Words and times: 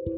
Halo 0.00 0.08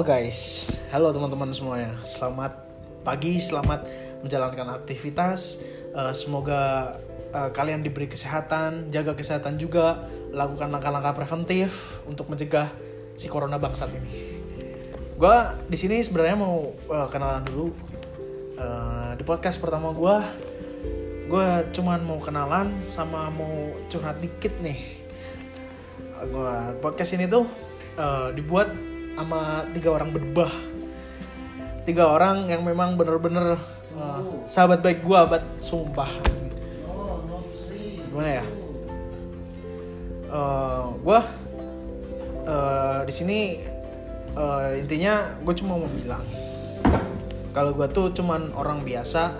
guys, 0.00 0.72
halo 0.88 1.12
teman-teman 1.12 1.52
semuanya. 1.52 1.92
Selamat 2.08 2.56
pagi, 3.04 3.36
selamat 3.36 3.84
menjalankan 4.24 4.80
aktivitas. 4.80 5.60
Eh, 5.92 6.12
semoga 6.16 6.96
eh, 7.36 7.52
kalian 7.52 7.84
diberi 7.84 8.08
kesehatan, 8.08 8.88
jaga 8.88 9.12
kesehatan 9.12 9.60
juga, 9.60 10.08
lakukan 10.32 10.72
langkah-langkah 10.72 11.12
preventif 11.12 12.00
untuk 12.08 12.32
mencegah 12.32 12.72
si 13.12 13.28
corona 13.28 13.60
bangsat 13.60 13.92
ini. 13.92 14.40
Gua 15.20 15.60
di 15.68 15.76
sini 15.76 16.00
sebenarnya 16.00 16.36
mau 16.40 16.72
eh, 16.72 17.08
kenalan 17.12 17.44
dulu. 17.44 17.92
Eh, 18.62 19.10
di 19.18 19.24
podcast 19.26 19.58
pertama 19.58 19.90
gua, 19.90 20.22
gua 21.26 21.66
cuman 21.74 21.98
mau 22.06 22.22
kenalan 22.22 22.70
sama 22.86 23.26
mau 23.34 23.74
curhat 23.90 24.22
dikit 24.22 24.54
nih. 24.62 25.02
Gua 26.30 26.70
podcast 26.78 27.18
ini 27.18 27.26
tuh 27.26 27.42
eh, 27.98 28.28
dibuat 28.38 28.70
sama 29.18 29.66
tiga 29.74 29.90
orang 29.90 30.14
berdebah. 30.14 30.52
Tiga 31.82 32.14
orang 32.14 32.46
yang 32.46 32.62
memang 32.62 32.94
bener-bener 32.94 33.58
eh, 33.98 34.22
sahabat 34.46 34.78
baik 34.78 35.02
gua 35.02 35.26
bat. 35.26 35.42
Sumpah. 35.58 36.10
Gimana 38.14 38.30
ya? 38.30 38.46
Eh, 40.30 40.84
gua 41.02 41.20
eh, 42.46 43.00
di 43.10 43.12
sini 43.12 43.38
eh, 44.38 44.70
intinya 44.78 45.34
gue 45.42 45.54
cuma 45.58 45.74
mau 45.74 45.90
bilang 45.90 46.22
kalau 47.52 47.76
gua 47.76 47.88
tuh 47.88 48.12
cuman 48.16 48.52
orang 48.56 48.80
biasa 48.80 49.32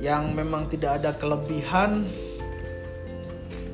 yang 0.00 0.32
memang 0.32 0.68
tidak 0.68 1.00
ada 1.00 1.12
kelebihan 1.16 2.08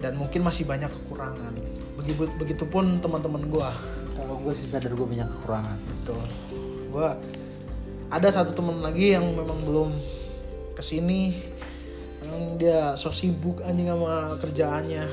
dan 0.03 0.19
mungkin 0.19 0.43
masih 0.43 0.67
banyak 0.67 0.91
kekurangan. 0.91 1.55
Begitu 1.99 2.27
begitupun 2.39 2.99
teman-teman 3.03 3.47
gua. 3.51 3.71
Kalau 4.17 4.41
gue 4.43 4.57
sih 4.57 4.67
sadar 4.67 4.97
gue 4.97 5.07
banyak 5.07 5.29
kekurangan. 5.39 5.77
Betul. 5.77 6.23
Gua 6.91 7.15
ada 8.11 8.29
satu 8.31 8.55
teman 8.55 8.83
lagi 8.83 9.15
yang 9.15 9.27
memang 9.35 9.63
belum 9.63 9.91
ke 10.75 10.83
sini. 10.83 11.37
Memang 12.23 12.59
dia 12.59 12.99
so 12.99 13.15
sibuk 13.15 13.63
anjing 13.63 13.87
sama 13.87 14.35
kerjaannya. 14.39 15.05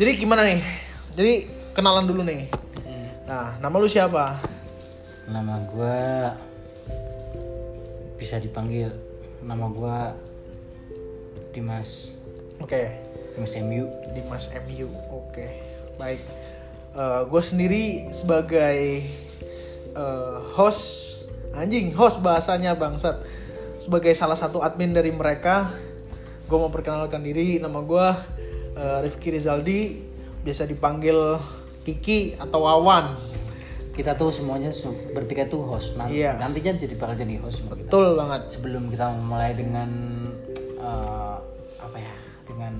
Jadi 0.00 0.10
gimana 0.16 0.48
nih? 0.48 0.64
Jadi 1.12 1.32
kenalan 1.76 2.08
dulu 2.08 2.24
nih. 2.24 2.48
Nah, 3.28 3.60
nama 3.60 3.76
lu 3.76 3.84
siapa? 3.84 4.40
Nama 5.26 5.54
gue 5.68 6.00
bisa 8.16 8.36
dipanggil 8.40 8.92
nama 9.40 9.66
gue 9.72 9.98
Dimas 11.56 12.20
Oke. 12.60 12.92
Dimas 13.32 13.56
MU. 13.64 13.88
Dimas 14.12 14.44
MU. 14.68 14.88
Oke, 15.16 15.48
baik. 15.96 16.20
gue 17.30 17.42
sendiri 17.42 18.10
sebagai 18.12 19.06
eh, 19.94 20.36
host, 20.52 21.16
anjing 21.56 21.94
host 21.94 22.20
bahasanya 22.20 22.74
bangsat, 22.76 23.22
sebagai 23.80 24.12
salah 24.12 24.36
satu 24.36 24.60
admin 24.60 24.92
dari 24.92 25.08
mereka, 25.14 25.72
gue 26.50 26.58
mau 26.58 26.68
perkenalkan 26.68 27.24
diri. 27.24 27.56
Nama 27.62 27.78
gue 27.80 28.06
eh, 28.76 28.98
Rifki 29.06 29.32
Rizaldi, 29.32 30.04
biasa 30.44 30.68
dipanggil 30.68 31.40
Kiki 31.86 32.36
atau 32.36 32.68
Wawan. 32.68 33.16
Kita 34.00 34.16
tuh 34.16 34.32
semuanya 34.32 34.72
bertiga 35.12 35.44
tuh 35.44 35.60
host. 35.60 35.92
Nanti, 36.00 36.24
Iya. 36.24 36.40
Nantinya 36.40 36.72
jadi 36.72 36.94
bakal 36.96 37.20
jadi 37.20 37.36
host 37.44 37.60
semua 37.60 37.76
kita. 37.76 37.92
Betul 37.92 38.06
banget. 38.16 38.42
Sebelum 38.48 38.82
kita 38.88 39.12
memulai 39.12 39.52
dengan 39.52 39.90
eh, 40.80 41.36
apa 41.76 41.96
ya? 42.00 42.14
Dengan 42.48 42.72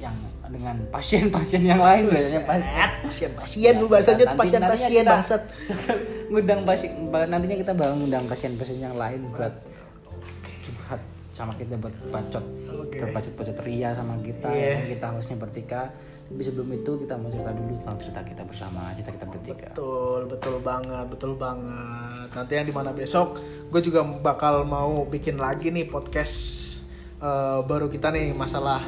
yang 0.00 0.16
dengan 0.50 0.76
pasien-pasien 0.90 1.62
yang 1.62 1.78
lain 1.78 2.10
biasanya 2.10 2.42
pas 2.44 2.60
Pasien-pasien 3.06 3.72
lu 3.78 3.86
bahasanya 3.86 4.24
tuh 4.28 4.38
pasien-pasien 4.40 5.04
bangsat. 5.06 5.42
ngundang 6.32 6.64
pasien 6.66 6.90
nantinya 7.12 7.56
kita 7.60 7.72
bakal 7.72 7.94
ngundang 8.00 8.24
pasien-pasien 8.26 8.82
yang 8.82 8.96
lain 8.98 9.20
buat 9.30 9.52
curhat 10.64 11.00
sama 11.32 11.52
kita 11.54 11.78
buat 11.78 11.94
bacot 12.10 12.44
Oke. 12.82 12.98
berbacot-bacot 12.98 13.58
ria 13.62 13.94
sama 13.94 14.18
kita 14.20 14.50
Iya. 14.50 14.68
yang 14.80 14.86
kita 14.90 15.06
hostnya 15.12 15.36
bertiga 15.38 15.94
tapi 16.32 16.48
sebelum 16.48 16.72
itu 16.72 16.92
kita 17.04 17.14
mau 17.20 17.28
cerita 17.28 17.52
dulu 17.52 17.76
tentang 17.76 17.96
cerita 18.00 18.20
kita 18.24 18.42
bersama 18.48 18.80
cerita 18.96 19.12
kita 19.12 19.26
bertiga 19.28 19.68
Betul, 19.76 20.20
betul 20.32 20.56
banget, 20.64 21.04
betul 21.12 21.32
banget. 21.36 22.28
Nanti 22.32 22.52
yang 22.56 22.64
di 22.64 22.72
mana 22.72 22.90
besok, 22.96 23.36
gue 23.68 23.80
juga 23.84 24.00
bakal 24.00 24.64
mau 24.64 25.04
bikin 25.04 25.36
lagi 25.36 25.68
nih 25.68 25.84
podcast 25.92 26.34
eh, 27.20 27.60
baru 27.68 27.92
kita 27.92 28.08
nih 28.16 28.32
masalah 28.32 28.80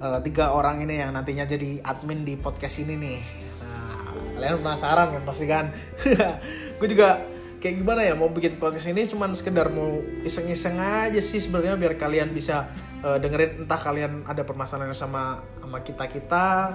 eh, 0.00 0.18
tiga 0.24 0.56
orang 0.56 0.88
ini 0.88 1.04
yang 1.04 1.12
nantinya 1.12 1.44
jadi 1.44 1.84
admin 1.84 2.24
di 2.24 2.40
podcast 2.40 2.80
ini 2.80 2.96
nih. 2.96 3.20
Nah, 3.60 4.16
kalian 4.40 4.64
penasaran 4.64 5.20
kan 5.20 5.22
pasti 5.28 5.44
kan? 5.44 5.68
gue 6.80 6.88
juga 6.88 7.20
kayak 7.60 7.76
gimana 7.76 8.08
ya 8.08 8.16
mau 8.16 8.32
bikin 8.32 8.56
podcast 8.56 8.88
ini 8.88 9.04
cuman 9.04 9.36
sekedar 9.36 9.68
mau 9.68 10.00
iseng-iseng 10.24 10.80
aja 10.80 11.20
sih 11.20 11.44
sebenarnya 11.44 11.76
biar 11.76 12.00
kalian 12.00 12.32
bisa 12.32 12.72
eh, 13.06 13.18
dengerin 13.22 13.62
entah 13.62 13.78
kalian 13.78 14.26
ada 14.26 14.42
permasalahan 14.42 14.90
sama 14.90 15.38
sama 15.62 15.78
kita 15.86 16.10
kita 16.10 16.74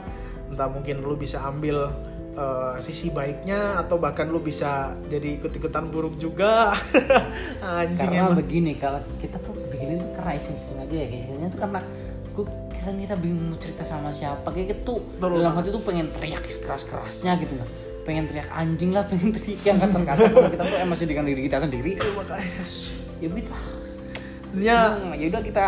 entah 0.51 0.67
mungkin 0.71 1.03
lu 1.03 1.19
bisa 1.19 1.43
ambil 1.43 1.91
eh, 2.35 2.75
sisi 2.79 3.11
baiknya 3.11 3.83
atau 3.83 3.99
bahkan 3.99 4.31
lu 4.31 4.39
bisa 4.39 4.95
jadi 5.11 5.43
ikut-ikutan 5.43 5.91
buruk 5.91 6.15
juga. 6.15 6.71
Anjing 7.59 8.15
karena 8.15 8.31
emang. 8.31 8.39
begini 8.39 8.79
kalau 8.79 9.03
kita 9.19 9.35
tuh 9.43 9.51
begini 9.67 9.99
tuh 9.99 10.09
karena 10.15 10.31
iseng-iseng 10.39 10.79
aja 10.79 10.95
ya 10.95 11.07
isengnya 11.11 11.47
tuh 11.51 11.59
karena 11.59 11.79
gue 12.31 12.45
kita 12.71 12.89
kita 12.95 13.15
bingung 13.19 13.51
mau 13.51 13.59
cerita 13.59 13.83
sama 13.83 14.09
siapa 14.09 14.47
kayak 14.47 14.79
gitu. 14.79 15.03
Betul. 15.19 15.43
Dalam 15.43 15.53
hati 15.59 15.69
tuh 15.69 15.83
pengen 15.83 16.07
teriak 16.15 16.47
keras-kerasnya 16.47 17.35
gitu 17.43 17.55
lah 17.59 17.69
pengen 18.01 18.25
teriak 18.25 18.49
anjing 18.49 18.91
lah 18.91 19.05
pengen 19.09 19.29
teriak 19.29 19.61
yang 19.61 19.77
kasar-kasar. 19.77 20.29
Karena 20.33 20.49
kita 20.49 20.63
tuh 20.65 20.79
emosi 20.81 21.03
dengan 21.05 21.25
diri 21.29 21.41
kita 21.45 21.57
sendiri. 21.61 21.91
Iya, 21.97 22.11
makanya. 22.17 22.63
Ya 23.21 23.27
gitu 23.29 23.49
lah. 23.53 23.63
Intinya 24.51 24.77
ya 25.15 25.25
udah 25.31 25.41
kita 25.47 25.65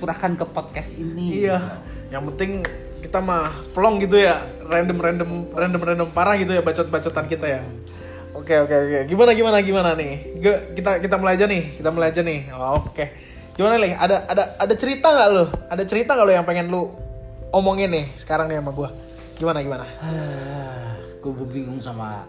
curahkan 0.00 0.32
ke 0.40 0.44
podcast 0.48 0.96
ini. 0.96 1.44
Iya. 1.44 1.60
Yang 2.08 2.22
penting 2.32 2.50
kita 3.04 3.20
mah 3.20 3.52
plong 3.76 4.00
gitu 4.00 4.16
ya. 4.16 4.40
Random 4.64 4.96
random 4.96 5.30
random 5.52 5.80
random 5.84 6.08
parah 6.16 6.40
gitu 6.40 6.56
ya 6.56 6.64
bacot 6.64 6.88
bacotan 6.88 7.28
kita 7.28 7.46
ya. 7.46 7.60
Oke 8.32 8.56
oke 8.56 8.72
oke. 8.72 8.98
Gimana 9.04 9.36
gimana 9.36 9.58
gimana 9.60 9.90
nih? 9.92 10.40
Kita 10.72 11.04
kita 11.04 11.20
mulai 11.20 11.36
aja 11.36 11.44
nih 11.44 11.76
kita 11.76 11.92
mulai 11.92 12.08
aja 12.08 12.24
nih. 12.24 12.48
Oke. 12.80 13.04
Gimana 13.52 13.76
nih? 13.76 13.92
Ada 13.92 14.16
ada 14.24 14.44
ada 14.56 14.74
cerita 14.74 15.12
nggak 15.12 15.28
lo 15.36 15.44
ada 15.68 15.82
cerita 15.84 16.16
nggak 16.16 16.26
lo 16.26 16.32
yang 16.32 16.46
pengen 16.48 16.72
lu 16.72 16.88
omongin 17.52 17.92
nih 17.92 18.08
sekarang 18.16 18.48
nih 18.48 18.56
sama 18.56 18.72
gua? 18.72 18.88
Gimana 19.36 19.60
gimana? 19.60 19.84
Gue 21.20 21.36
bingung 21.52 21.76
sama 21.84 22.24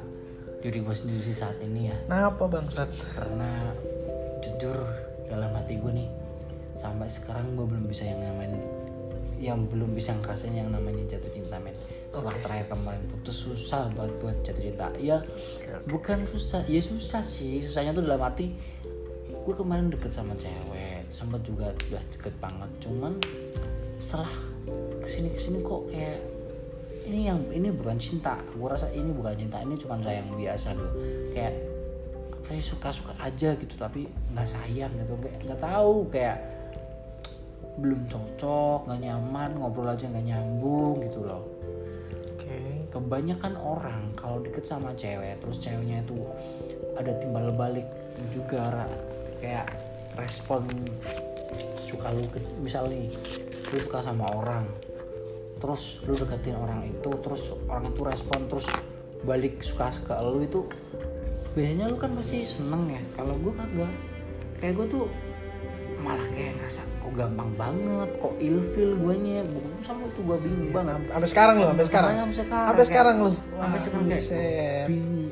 diri 0.60 0.84
gue 0.84 0.92
sendiri 0.92 1.32
saat 1.32 1.56
ini 1.64 1.88
ya. 1.88 1.96
Kenapa 2.06 2.44
bangsat? 2.44 2.92
Karena 3.16 3.72
jujur 4.44 4.84
dalam 5.32 5.48
hati 5.56 5.80
gue 5.80 5.92
nih 5.96 6.21
sampai 6.80 7.08
sekarang 7.12 7.56
gue 7.58 7.66
belum 7.68 7.86
bisa 7.90 8.08
yang 8.08 8.22
namanya 8.22 8.60
yang 9.42 9.66
belum 9.66 9.98
bisa 9.98 10.14
ngerasain 10.22 10.54
yang 10.54 10.70
namanya 10.70 11.02
jatuh 11.10 11.34
cinta 11.34 11.58
men. 11.58 11.74
Setelah 12.14 12.38
terakhir 12.46 12.66
kemarin 12.70 13.04
putus 13.10 13.42
susah 13.42 13.90
banget 13.98 14.14
buat 14.22 14.38
jatuh 14.46 14.64
cinta. 14.64 14.88
Ya 15.02 15.18
bukan 15.90 16.30
susah. 16.30 16.62
Ya 16.70 16.78
susah 16.78 17.26
sih. 17.26 17.58
Susahnya 17.66 17.98
tuh 17.98 18.06
dalam 18.06 18.22
arti 18.22 18.54
gue 19.42 19.56
kemarin 19.58 19.90
deket 19.90 20.14
sama 20.14 20.38
cewek 20.38 21.10
sempat 21.10 21.42
juga 21.42 21.74
udah 21.90 22.04
deket 22.14 22.34
banget. 22.38 22.70
Cuman 22.86 23.18
setelah 23.98 24.30
ke 25.02 25.10
sini 25.10 25.34
ke 25.34 25.40
sini 25.42 25.58
kok 25.66 25.90
kayak 25.90 26.22
ini 27.10 27.20
yang 27.26 27.42
ini 27.50 27.74
bukan 27.74 27.98
cinta. 27.98 28.38
Gue 28.54 28.70
rasa 28.70 28.94
ini 28.94 29.10
bukan 29.10 29.34
cinta 29.34 29.58
ini 29.66 29.74
cuma 29.82 29.98
sayang 30.06 30.30
biasa 30.38 30.78
loh 30.78 30.94
kayak 31.34 31.58
kayak 32.46 32.62
suka-suka 32.62 33.18
aja 33.18 33.58
gitu 33.58 33.74
tapi 33.74 34.06
nggak 34.38 34.46
sayang 34.46 34.94
gitu. 35.02 35.18
Nggak 35.18 35.62
tahu 35.66 36.06
kayak 36.14 36.51
belum 37.82 38.06
cocok 38.08 38.86
nggak 38.86 39.02
nyaman 39.02 39.50
ngobrol 39.58 39.90
aja 39.90 40.06
nggak 40.06 40.26
nyambung 40.30 41.02
gitu 41.02 41.26
loh. 41.26 41.44
Oke. 42.38 42.86
Kebanyakan 42.94 43.54
orang 43.58 44.14
kalau 44.14 44.38
deket 44.46 44.70
sama 44.70 44.94
cewek 44.94 45.42
terus 45.42 45.58
ceweknya 45.58 46.06
itu 46.06 46.22
ada 46.94 47.12
timbal 47.18 47.50
balik 47.58 47.88
juga 48.30 48.86
kayak 49.42 49.66
respon 50.14 50.62
suka 51.82 52.14
lu 52.14 52.24
ke- 52.30 52.56
misal 52.62 52.86
nih 52.88 53.10
lu 53.74 53.78
suka 53.82 54.06
sama 54.06 54.28
orang 54.30 54.64
terus 55.58 56.02
lu 56.06 56.14
deketin 56.14 56.58
orang 56.58 56.86
itu 56.86 57.12
terus 57.22 57.54
orang 57.66 57.90
itu 57.90 58.02
respon 58.06 58.40
terus 58.50 58.68
balik 59.26 59.62
suka 59.62 59.94
ke 60.06 60.14
lu 60.22 60.42
itu 60.46 60.62
biasanya 61.54 61.86
lu 61.92 61.98
kan 62.00 62.16
pasti 62.16 62.48
seneng 62.48 62.88
ya. 62.90 63.02
Kalau 63.16 63.36
gue 63.38 63.54
kagak 63.54 63.94
kayak 64.64 64.74
gue 64.78 64.88
tuh 64.88 65.06
malah 66.02 66.26
kayak 66.34 66.58
ngerasa 66.58 66.82
kok 67.02 67.14
gampang 67.18 67.52
banget 67.58 68.10
kok 68.22 68.34
ilfil 68.38 68.92
guanya. 69.02 69.42
Gue 69.50 69.62
sama 69.82 70.06
tuh 70.14 70.22
gue 70.24 70.38
bingung. 70.46 70.70
Banget 70.70 71.02
sampai 71.10 71.30
sekarang 71.30 71.56
lo 71.58 71.68
sampai 71.74 71.86
sekarang? 71.90 72.12
Sampai 72.14 72.36
sekarang 72.38 72.68
sampai 72.70 72.86
sekarang 72.86 73.16
lo 73.18 73.32
sampai 73.34 73.80
sekarang 73.82 74.06
kayak 74.08 74.86
bingung. 74.88 75.30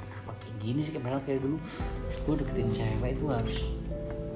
Kenapa 0.00 0.32
kayak 0.40 0.56
gini 0.64 0.80
sih? 0.82 0.92
Padahal 0.96 1.22
kayak 1.28 1.40
dulu 1.44 1.56
gue 2.12 2.34
deketin 2.40 2.68
cewek 2.72 3.10
itu 3.16 3.26
harus 3.28 3.58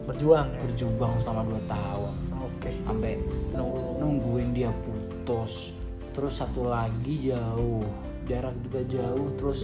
berjuang 0.07 0.49
ya? 0.55 0.59
berjuang 0.63 1.13
selama 1.19 1.43
2 1.51 1.73
tahun. 1.73 2.15
Oke. 2.47 2.71
Sampai 2.87 3.13
nunggu 3.57 3.81
nungguin 3.99 4.49
dia 4.55 4.71
putus. 4.85 5.75
Terus 6.15 6.35
satu 6.39 6.69
lagi 6.71 7.33
jauh 7.33 7.85
jarak 8.29 8.55
juga 8.65 8.81
jauh. 8.87 9.29
Terus 9.41 9.61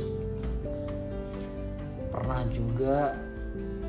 pernah 2.13 2.45
juga 2.53 3.17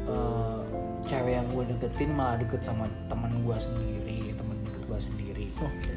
eh, 0.08 0.63
cewek 1.04 1.34
yang 1.36 1.48
gue 1.52 1.64
deketin 1.76 2.12
malah 2.16 2.40
deket 2.40 2.62
sama 2.64 2.88
teman 3.12 3.32
gue 3.44 3.58
sendiri 3.60 4.32
teman 4.36 4.56
deket 4.64 4.84
gue 4.88 5.00
sendiri. 5.00 5.46
Oke. 5.60 5.92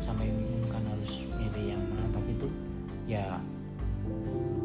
Sampai 0.00 0.28
bingung 0.32 0.68
kan 0.72 0.82
harus 0.88 1.28
milih 1.36 1.64
yang 1.76 1.82
mana 1.92 2.06
tapi 2.16 2.30
tuh 2.40 2.52
ya 3.04 3.36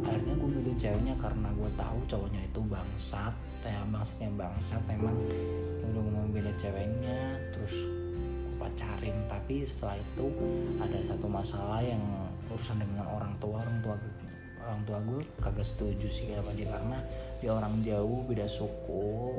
akhirnya 0.03 0.35
gue 0.35 0.49
milih 0.51 0.75
ceweknya 0.79 1.15
karena 1.19 1.47
gue 1.55 1.69
tahu 1.79 1.99
cowoknya 2.07 2.41
itu 2.43 2.59
bangsat 2.67 3.35
ya 3.63 3.83
bangsatnya 3.87 4.29
bangsat 4.35 4.81
memang 4.87 5.15
ya 5.79 5.85
udah 5.91 6.01
gue 6.01 6.13
mau 6.15 6.27
milih 6.27 6.55
ceweknya 6.55 7.19
terus 7.55 7.75
gue 7.75 8.55
pacarin. 8.59 9.15
Tapi 9.27 9.67
setelah 9.67 9.95
itu 9.99 10.27
ada 10.79 10.99
satu 11.03 11.27
masalah 11.27 11.79
yang 11.83 12.01
urusan 12.51 12.79
dengan 12.79 13.05
orang 13.07 13.35
tua 13.39 13.61
orang 13.63 13.79
tua 13.83 13.95
orang 14.69 14.81
tua 14.83 14.97
gue 15.01 15.19
kagak 15.39 15.65
setuju 15.65 16.07
sih 16.11 16.29
sama 16.35 16.51
dia 16.53 16.69
karena 16.69 16.99
dia 17.39 17.51
orang 17.55 17.79
jauh 17.83 18.19
beda 18.27 18.45
suku 18.47 19.35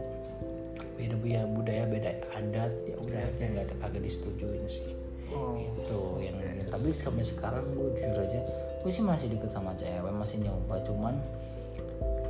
beda 0.97 1.17
budaya 1.17 1.45
budaya 1.49 1.85
beda 1.89 2.11
adat 2.37 2.73
ya 2.85 2.97
udah 3.01 3.25
oke. 3.25 3.45
nggak 3.45 3.65
ada 3.69 3.75
kagak 3.81 4.03
disetujuin 4.05 4.65
sih. 4.69 4.93
Oh. 5.33 5.57
Itu 5.57 6.21
yang 6.21 6.37
tapi 6.71 6.95
sampai 6.95 7.27
sekarang 7.27 7.67
gue 7.75 7.99
jujur 7.99 8.23
aja 8.23 8.41
gue 8.81 8.91
sih 8.95 9.05
masih 9.05 9.27
deket 9.29 9.51
sama 9.53 9.75
cewek 9.77 10.15
masih 10.15 10.41
nyoba 10.41 10.81
cuman 10.87 11.15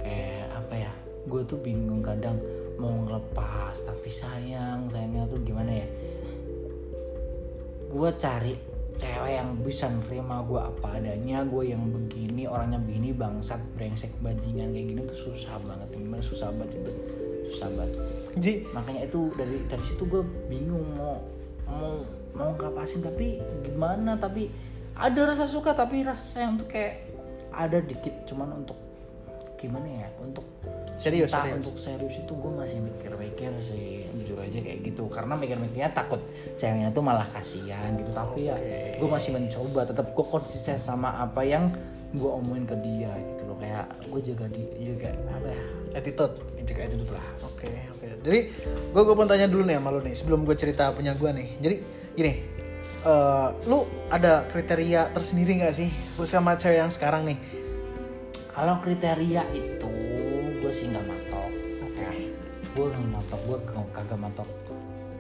kayak 0.03 0.49
apa 0.57 0.75
ya 0.89 0.93
gue 1.29 1.43
tuh 1.45 1.61
bingung 1.61 2.01
kadang 2.01 2.41
mau 2.81 2.91
ngelepas 3.05 3.77
tapi 3.85 4.09
sayang 4.09 4.89
sayangnya 4.89 5.29
tuh 5.29 5.39
gimana 5.45 5.85
ya? 5.85 5.87
Gue 7.91 8.11
cari 8.17 8.55
cewek 9.01 9.33
yang 9.41 9.57
bisa 9.65 9.89
nerima 9.89 10.45
gue 10.45 10.61
apa 10.61 11.01
adanya 11.01 11.41
gue 11.49 11.73
yang 11.73 11.89
begini 11.89 12.45
orangnya 12.45 12.77
begini 12.77 13.17
bangsat 13.17 13.61
brengsek 13.73 14.13
bajingan 14.21 14.77
kayak 14.77 14.87
gini 14.93 15.01
tuh 15.09 15.19
susah 15.33 15.57
banget 15.65 15.89
gimana 15.97 16.21
susah 16.21 16.53
banget 16.53 16.85
itu 16.85 16.93
susah 17.51 17.69
banget. 17.73 17.97
Jadi 18.37 18.53
makanya 18.77 19.01
itu 19.09 19.21
dari 19.35 19.59
dari 19.67 19.85
situ 19.89 20.03
gue 20.05 20.23
bingung 20.53 20.85
mau 21.01 21.25
mau 21.65 22.05
mau 22.37 22.51
ngelepasin 22.55 23.01
tapi 23.01 23.41
gimana 23.65 24.21
tapi 24.21 24.53
ada 24.95 25.33
rasa 25.33 25.49
suka 25.49 25.73
tapi 25.73 26.05
rasa 26.05 26.21
sayang 26.21 26.61
tuh 26.61 26.69
kayak 26.69 27.09
ada 27.51 27.81
dikit 27.81 28.29
cuman 28.29 28.63
untuk 28.63 28.77
gimana 29.59 30.07
ya 30.07 30.09
untuk 30.23 30.45
Serius, 31.01 31.33
serius. 31.33 31.65
untuk 31.65 31.81
serius 31.81 32.15
itu 32.21 32.33
gue 32.37 32.53
masih 32.53 32.77
mikir-mikir 32.85 33.49
sih 33.65 34.05
jujur 34.21 34.37
aja 34.37 34.59
kayak 34.61 34.85
gitu 34.85 35.09
karena 35.09 35.33
mikir-mikirnya 35.33 35.97
takut 35.97 36.21
ceweknya 36.61 36.93
tuh 36.93 37.01
malah 37.01 37.25
kasihan 37.33 37.97
gitu 37.97 38.13
tapi 38.13 38.53
ya 38.53 38.57
gue 39.01 39.09
masih 39.09 39.33
mencoba 39.33 39.89
tetap 39.89 40.13
gue 40.13 40.27
konsisten 40.29 40.77
sama 40.77 41.17
apa 41.17 41.41
yang 41.41 41.73
gue 42.13 42.29
omongin 42.29 42.69
ke 42.69 42.77
dia 42.85 43.17
gitu 43.17 43.49
loh 43.49 43.57
kayak 43.57 43.89
gue 44.13 44.21
jaga 44.21 44.47
di 44.53 44.63
juga 44.85 45.09
apa 45.09 45.49
ya 45.49 45.65
attitude 45.97 46.37
jaga 46.69 46.83
itu 46.85 47.09
lah 47.09 47.41
Oke 47.61 47.93
oke. 47.93 48.07
Jadi 48.25 48.41
gue 48.89 49.03
gue 49.05 49.15
mau 49.15 49.29
tanya 49.29 49.45
dulu 49.45 49.69
nih 49.69 49.77
sama 49.77 49.93
lu 49.93 50.01
nih 50.01 50.15
sebelum 50.17 50.49
gue 50.49 50.57
cerita 50.57 50.89
punya 50.97 51.13
gue 51.13 51.29
nih. 51.29 51.49
Jadi 51.61 51.77
gini, 52.17 52.33
eh, 53.05 53.49
lu 53.69 53.85
ada 54.09 54.49
kriteria 54.49 55.13
tersendiri 55.13 55.61
nggak 55.61 55.75
sih 55.77 55.93
bersama 56.17 56.57
cewek 56.57 56.81
yang 56.81 56.89
sekarang 56.89 57.29
nih? 57.29 57.37
Kalau 58.49 58.81
kriteria 58.81 59.45
itu 59.53 60.10
gue 60.61 60.73
sih 60.77 60.87
nggak 60.93 61.05
matok. 61.09 61.51
Oke. 61.89 62.05
Gue 62.77 62.87
nggak 62.93 63.11
matok, 63.17 63.41
gue 63.49 63.59
kagak 63.97 64.21
matok 64.21 64.49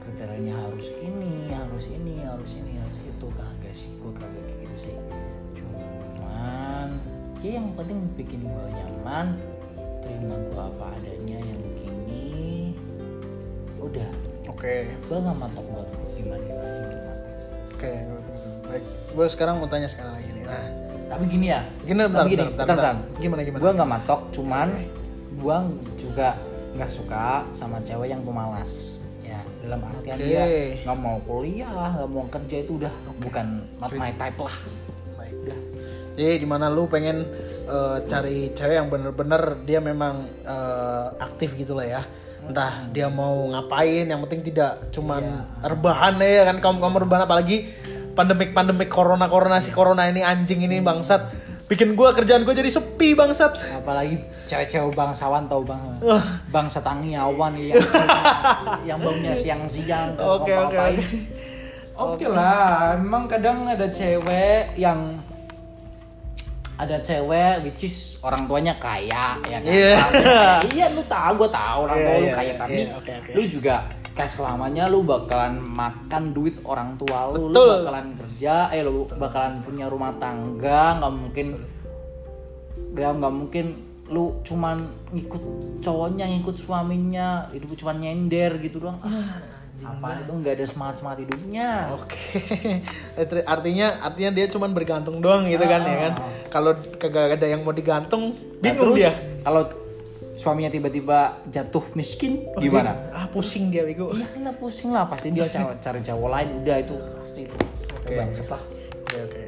kriterianya 0.01 0.55
harus 0.57 0.87
ini, 1.01 1.49
harus 1.53 1.85
ini, 1.89 2.15
harus 2.25 2.51
ini, 2.57 2.73
harus 2.77 2.99
itu 3.01 3.27
kagak 3.33 3.75
sih. 3.75 3.91
Gue 4.05 4.13
kagak 4.13 4.45
gitu 4.61 4.77
sih. 4.77 4.97
Cuman 5.57 7.01
ya 7.41 7.57
yang 7.57 7.73
penting 7.73 8.05
bikin 8.21 8.45
gue 8.45 8.65
nyaman, 8.69 9.41
terima 10.05 10.37
gue 10.45 10.61
apa 10.61 10.85
adanya 11.01 11.39
yang 11.41 11.61
begini. 11.65 12.77
Udah, 13.81 14.09
Oke 14.53 14.93
gue 14.93 15.17
nggak 15.17 15.37
matok 15.41 15.65
buat 15.73 15.89
gimana 16.21 16.43
gimana. 16.45 16.69
gimana. 16.69 17.13
oke. 17.73 17.93
Baik. 18.69 18.85
Gue 19.17 19.27
sekarang 19.33 19.55
mau 19.59 19.69
tanya 19.73 19.89
sekarang 19.89 20.21
lagi 20.21 20.31
nih. 20.37 20.45
Nah, 20.45 20.69
Tapi 21.11 21.25
gini 21.27 21.47
ya. 21.51 21.67
gini 21.83 22.07
bentar, 22.07 22.23
bentar, 22.23 22.29
bentar, 22.29 22.47
bentar, 22.55 22.67
bentar. 22.69 22.95
bentar. 22.95 23.19
Gimana 23.25 23.41
gimana? 23.43 23.63
gue 23.65 23.71
nggak 23.73 23.91
matok 23.91 24.21
cuman 24.37 24.69
gue 25.39 25.57
juga 26.01 26.35
nggak 26.75 26.91
suka 26.91 27.47
sama 27.55 27.83
cewek 27.83 28.11
yang 28.11 28.23
pemalas. 28.23 28.99
Ya 29.23 29.43
dalam 29.63 29.87
artian 29.87 30.17
Oke. 30.19 30.27
dia 30.27 30.45
nggak 30.83 30.99
mau 30.99 31.17
kuliah 31.23 31.95
nggak 31.95 32.11
mau 32.11 32.25
kerja 32.27 32.57
itu 32.67 32.73
udah 32.83 32.93
bukan 33.23 33.47
not 33.79 33.93
my 33.95 34.11
type 34.19 34.39
lah. 34.41 34.57
Baik. 35.15 35.35
udah 35.47 35.61
Jadi 36.19 36.35
di 36.43 36.47
mana 36.49 36.67
lu 36.67 36.91
pengen 36.91 37.23
eh, 37.69 37.99
cari 38.07 38.51
cewek 38.51 38.77
yang 38.81 38.89
bener-bener 38.91 39.63
dia 39.63 39.79
memang 39.79 40.27
eh, 40.43 41.07
aktif 41.23 41.55
gitu 41.55 41.79
lah 41.79 41.87
ya. 41.87 42.03
Entah 42.41 42.89
dia 42.91 43.07
mau 43.07 43.53
ngapain, 43.53 44.09
yang 44.09 44.25
penting 44.25 44.41
tidak 44.51 44.91
cuman 44.91 45.45
rebahan 45.61 46.17
ya 46.19 46.49
kan? 46.49 46.57
Kaum 46.59 46.81
kaum 46.81 46.97
rebahan 46.97 47.29
apalagi 47.29 47.69
pandemik 48.17 48.51
pandemik 48.51 48.91
corona 48.91 49.31
corona 49.31 49.63
si 49.63 49.71
corona 49.71 50.11
ini 50.11 50.21
anjing 50.25 50.67
ini 50.67 50.83
bangsat 50.83 51.50
bikin 51.71 51.95
gua 51.95 52.11
kerjaan 52.11 52.43
gua 52.43 52.51
jadi 52.51 52.67
sepi 52.67 53.15
bangsat. 53.15 53.55
apalagi 53.73 54.19
cewek-cewek 54.45 54.91
bangsawan 54.91 55.47
tau 55.47 55.63
bang 55.63 55.79
Wah. 56.01 56.19
bangsa 56.51 56.83
tangiawan 56.83 57.55
yang 57.55 57.79
yang 58.83 58.99
baunya 59.07 59.31
siang-siang 59.33 60.19
Oke, 60.19 60.51
oke, 60.51 60.75
oke. 60.75 61.05
Oke 61.95 62.25
lah, 62.27 62.97
emang 62.97 63.29
kadang 63.29 63.69
ada 63.69 63.85
cewek 63.87 64.73
yang 64.75 65.21
ada 66.75 66.97
cewek 66.99 67.61
which 67.63 67.85
is 67.85 67.97
orang 68.21 68.49
tuanya 68.49 68.73
kaya 68.75 69.37
ya 69.45 69.59
kan. 69.61 69.69
Iya. 69.69 69.97
iya 70.73 70.87
lu 70.89 71.05
tahu 71.05 71.33
gua 71.39 71.51
tahu 71.51 71.79
orang 71.85 71.97
Iya, 71.97 72.03
tua 72.03 72.17
lu 72.17 72.25
iya, 72.25 72.35
kaya 72.35 72.47
iya, 72.47 72.55
tapi 72.57 72.81
iya, 72.81 72.93
oke, 72.97 73.13
oke. 73.15 73.31
lu 73.37 73.43
juga 73.45 73.77
kayak 74.11 74.31
selamanya 74.31 74.91
lu 74.91 75.07
bakalan 75.07 75.63
makan 75.63 76.35
duit 76.35 76.59
orang 76.67 76.99
tua 76.99 77.31
lu, 77.33 77.49
lu 77.49 77.55
Betul. 77.55 77.69
bakalan 77.87 78.09
kerja, 78.19 78.55
eh 78.75 78.83
lu 78.83 79.07
bakalan 79.07 79.63
punya 79.63 79.87
rumah 79.87 80.13
tangga, 80.19 80.99
nggak 80.99 81.13
mungkin 81.15 81.47
nggak 82.91 83.11
nggak 83.23 83.35
mungkin 83.35 83.67
lu 84.11 84.43
cuman 84.43 84.91
ngikut 85.15 85.43
cowoknya 85.79 86.27
ngikut 86.27 86.57
suaminya 86.59 87.47
hidup 87.55 87.79
cuman 87.79 87.97
nyender 88.03 88.59
gitu 88.59 88.83
doang 88.83 88.99
ah, 89.07 89.39
apa 89.87 90.27
itu 90.27 90.33
nggak 90.35 90.55
ada 90.59 90.67
semangat 90.67 90.95
semangat 90.99 91.19
hidupnya 91.23 91.95
Oke. 91.95 92.19
artinya 93.55 94.03
artinya 94.03 94.31
dia 94.35 94.51
cuman 94.51 94.75
bergantung 94.75 95.23
doang 95.23 95.47
gitu 95.47 95.63
kan 95.63 95.87
ya 95.87 95.97
kan. 96.11 96.13
Kalau 96.51 96.75
kagak 96.99 97.39
ada 97.39 97.47
yang 97.47 97.63
mau 97.63 97.71
digantung, 97.71 98.35
Nah, 98.35 98.59
bingung 98.61 98.99
terus 98.99 99.07
dia. 99.07 99.13
kalau 99.47 99.63
suaminya 100.41 100.73
tiba-tiba 100.73 101.45
jatuh 101.53 101.85
miskin 101.93 102.49
gimana 102.57 103.13
Ah 103.13 103.29
pusing 103.29 103.69
dia 103.69 103.85
bego. 103.85 104.13
Iya 104.17 104.27
kena 104.33 104.53
pusing 104.57 104.89
lah 104.93 105.05
pasti 105.05 105.29
dia 105.33 105.45
cari, 105.53 105.77
cari 105.85 106.01
cowok 106.01 106.29
lain 106.33 106.49
udah 106.65 106.77
itu 106.81 106.97
pasti 107.21 107.41
itu 107.45 107.57
Oke. 108.01 108.17
Lah 108.17 108.29
Oke 109.05 109.17
oke. 109.27 109.43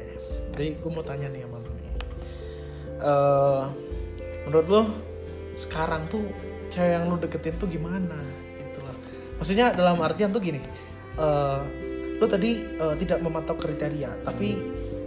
Jadi 0.53 0.67
gue 0.77 0.91
mau 0.93 1.01
tanya 1.01 1.27
nih 1.33 1.41
sama 1.47 1.57
lu 1.57 1.71
nih. 1.73 1.91
Eh, 3.01 3.63
menurut 4.45 4.67
lu 4.69 4.81
sekarang 5.57 6.05
tuh 6.05 6.21
cewek 6.69 6.93
yang 6.93 7.09
lu 7.09 7.17
deketin 7.17 7.57
tuh 7.57 7.65
gimana? 7.65 8.17
Loh. 8.77 8.97
Maksudnya 9.41 9.73
dalam 9.73 9.97
artian 10.03 10.29
tuh 10.29 10.41
gini. 10.41 10.61
eh 11.13 11.59
lu 12.21 12.25
tadi 12.29 12.61
eh, 12.61 12.95
tidak 13.01 13.19
mematok 13.25 13.57
kriteria, 13.65 14.21
tapi 14.21 14.61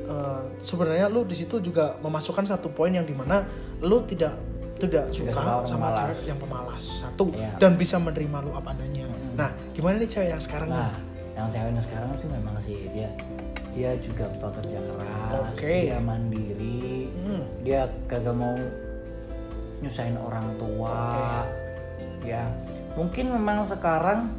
eh, 0.05 0.43
sebenarnya 0.59 1.07
lu 1.07 1.23
di 1.23 1.37
situ 1.39 1.63
juga 1.63 1.95
memasukkan 2.03 2.45
satu 2.45 2.75
poin 2.75 2.91
yang 2.91 3.07
di 3.07 3.15
mana 3.15 3.47
lu 3.83 4.03
tidak 4.03 4.35
tidak 4.77 5.05
suka 5.09 5.33
sama 5.63 5.89
pemalas. 5.89 5.99
cewek 5.99 6.21
yang 6.27 6.39
pemalas 6.39 6.85
satu 7.01 7.25
Iya. 7.31 7.51
dan 7.57 7.73
bisa 7.75 7.97
menerima 7.97 8.37
lu 8.41 8.53
apa 8.53 8.71
adanya. 8.71 9.09
Nah, 9.33 9.51
gimana 9.73 9.97
nih 9.97 10.07
cewek 10.07 10.29
yang 10.29 10.39
sekarang 10.39 10.69
nah 10.69 10.93
nih? 10.93 11.35
yang 11.35 11.49
ceweknya 11.49 11.83
sekarang 11.83 12.11
sih 12.13 12.29
memang 12.29 12.57
sih 12.59 12.79
dia 12.91 13.09
dia 13.71 13.93
juga 13.99 14.25
bekerja 14.35 14.79
keras 14.81 15.53
Oke. 15.53 15.69
dia 15.85 15.99
mandiri 15.99 17.13
Hmm. 17.15 17.45
dia 17.61 17.81
kagak 18.07 18.33
mau 18.33 18.57
nyusahin 19.79 20.17
orang 20.17 20.57
tua 20.57 21.45
ya 22.23 22.49
mungkin 22.93 23.29
memang 23.31 23.69
sekarang 23.69 24.33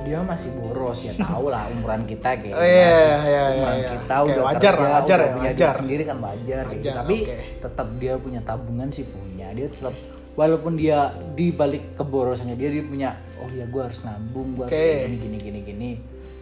dia 0.00 0.22
masih 0.22 0.48
boros 0.56 0.96
ya 0.98 1.12
tau 1.20 1.52
lah 1.52 1.68
umuran 1.68 2.06
kita 2.06 2.38
kayak 2.38 2.54
Oh, 2.54 2.62
iya, 2.62 2.88
iya, 2.88 3.18
iya, 3.20 3.42
umuran 3.52 3.76
iya. 3.76 3.90
kita 3.92 4.16
udah 4.22 4.42
wajar 4.46 4.72
kerja, 4.72 4.88
wajar 4.94 5.18
udah 5.18 5.26
ya, 5.26 5.34
punya 5.34 5.50
wajar. 5.52 5.72
sendiri 5.76 6.02
kan 6.02 6.16
wajar, 6.18 6.62
gitu. 6.64 6.74
Wajar, 6.80 6.94
tapi 6.96 7.16
oke. 7.20 7.36
tetap 7.60 7.88
dia 7.98 8.12
punya 8.16 8.40
tabungan 8.40 8.88
sih 8.88 9.04
punya 9.04 9.28
dia 9.54 9.68
tetap 9.68 9.94
walaupun 10.38 10.78
dia 10.78 11.12
di 11.34 11.50
balik 11.50 11.98
keborosannya 11.98 12.54
dia 12.54 12.70
dia 12.70 12.84
punya 12.86 13.10
oh 13.42 13.50
ya 13.50 13.66
gue 13.66 13.82
harus 13.82 14.00
nabung 14.06 14.54
gue 14.54 14.64
harus 14.64 14.80
gini 15.10 15.16
gini 15.18 15.38
gini 15.38 15.60
gini. 15.64 15.90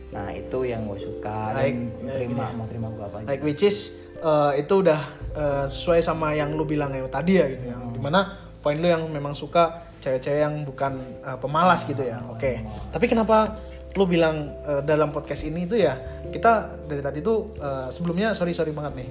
Nah 0.08 0.32
itu 0.32 0.64
yang 0.64 0.88
gue 0.88 1.00
suka 1.00 1.52
dan 1.52 1.92
ya, 2.00 2.16
terima 2.16 2.48
gini. 2.48 2.56
mau 2.56 2.66
terima 2.68 2.88
gue 2.92 3.04
apa 3.04 3.16
aja. 3.24 3.26
Like 3.28 3.42
which 3.44 3.64
is 3.64 3.96
uh, 4.20 4.52
itu 4.56 4.84
udah 4.84 5.00
uh, 5.34 5.64
sesuai 5.66 6.00
sama 6.04 6.32
yang 6.36 6.52
lu 6.54 6.64
bilang 6.64 6.92
ya 6.92 7.04
tadi 7.08 7.40
ya 7.40 7.46
gitu 7.48 7.68
ya. 7.68 7.76
di 7.76 8.00
mana 8.00 8.38
poin 8.60 8.76
lu 8.78 8.88
yang 8.88 9.02
memang 9.08 9.34
suka 9.34 9.90
cewek-cewek 9.98 10.40
yang 10.46 10.62
bukan 10.62 10.98
uh, 11.24 11.36
pemalas 11.40 11.82
gitu 11.84 12.04
ya. 12.04 12.22
Oke. 12.30 12.62
tapi 12.94 13.10
kenapa 13.10 13.58
lu 13.96 14.04
bilang 14.06 14.54
uh, 14.62 14.84
dalam 14.84 15.10
podcast 15.10 15.42
ini 15.48 15.66
itu 15.66 15.80
ya 15.80 15.98
kita 16.28 16.76
dari 16.86 17.02
tadi 17.02 17.18
tuh 17.24 17.56
uh, 17.58 17.88
sebelumnya 17.88 18.36
sorry 18.36 18.52
sorry 18.52 18.70
banget 18.70 19.04
nih. 19.04 19.08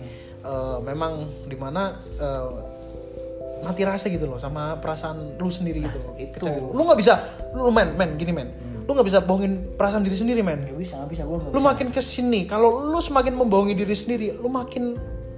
Uh, 0.47 0.79
memang 0.79 1.27
di 1.49 1.57
mana 1.59 1.99
uh, 2.21 2.76
mati 3.63 3.81
rasa 3.83 4.07
gitu 4.07 4.29
loh 4.29 4.37
sama 4.37 4.77
perasaan 4.77 5.37
lu 5.37 5.49
sendiri 5.49 5.81
gitu 5.85 5.97
loh. 6.01 6.13
Itu. 6.15 6.37
Kecewa. 6.39 6.71
lu 6.73 6.81
nggak 6.83 6.99
bisa 6.99 7.13
lu 7.53 7.69
men 7.73 7.97
men 7.97 8.15
gini 8.15 8.31
men. 8.31 8.49
Lu 8.87 8.95
nggak 8.95 9.07
bisa 9.07 9.19
bohongin 9.19 9.75
perasaan 9.75 10.03
diri 10.05 10.15
sendiri 10.15 10.41
men. 10.45 10.63
Gak 10.63 10.79
bisa, 10.79 10.93
gak 11.01 11.09
bisa 11.11 11.23
gue 11.27 11.37
lu 11.51 11.59
makin 11.59 11.87
ke 11.91 11.99
sini 11.99 12.45
kalau 12.45 12.87
lu 12.87 12.99
semakin 12.99 13.33
membohongi 13.35 13.75
diri 13.75 13.95
sendiri 13.95 14.37
lu 14.37 14.47
makin 14.47 14.95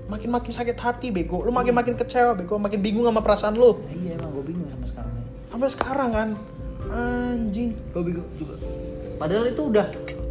makin 0.10 0.30
makin 0.30 0.52
sakit 0.52 0.78
hati 0.78 1.10
bego. 1.10 1.42
Lu 1.42 1.50
makin 1.50 1.74
makin 1.74 1.94
kecewa 1.94 2.34
bego. 2.34 2.58
Makin 2.58 2.80
bingung 2.82 3.06
sama 3.06 3.22
perasaan 3.22 3.58
lu. 3.58 3.82
Iya 3.90 4.18
emang 4.18 4.34
gue 4.36 4.44
bingung 4.54 4.70
sama 4.70 4.86
sekarang 4.86 5.14
sampai 5.50 5.70
sekarang 5.70 6.10
kan? 6.14 6.30
Anjing. 6.90 7.72
Gue 7.94 8.04
bingung 8.06 8.30
juga. 8.38 8.56
Padahal 9.18 9.50
itu 9.50 9.62
udah 9.62 9.86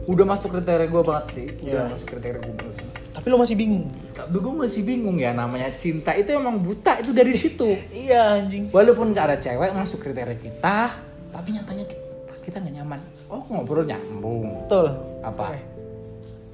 udah 0.09 0.25
masuk 0.25 0.49
kriteria 0.57 0.89
gue 0.89 1.03
banget 1.05 1.27
sih. 1.37 1.47
Udah 1.69 1.69
Iya. 1.69 1.83
masuk 1.93 2.07
kriteria 2.09 2.41
gue 2.41 2.55
banget 2.55 2.75
sih 2.81 2.89
tapi 3.19 3.27
lu 3.29 3.37
masih 3.37 3.59
bingung 3.59 3.91
Tapi 4.15 4.31
gue 4.33 4.55
masih 4.57 4.83
bingung 4.83 5.19
ya 5.19 5.35
namanya 5.35 5.75
cinta 5.75 6.15
itu 6.15 6.31
emang 6.31 6.55
buta 6.57 7.03
itu 7.03 7.11
dari 7.11 7.35
situ 7.35 7.67
iya 8.07 8.39
anjing 8.39 8.71
Walaupun 8.71 9.11
ada 9.11 9.35
cewek 9.35 9.75
masuk 9.75 9.99
kriteria 10.01 10.39
kita 10.39 10.95
Tapi 11.29 11.49
nyatanya 11.51 11.83
kita, 11.83 12.07
kita 12.41 12.57
gak 12.61 12.75
nyaman 12.75 13.03
Oh 13.27 13.43
ngobrol 13.45 13.83
nyambung 13.83 14.63
betul 14.63 14.87
Apa? 15.19 15.51
Oke. 15.51 15.61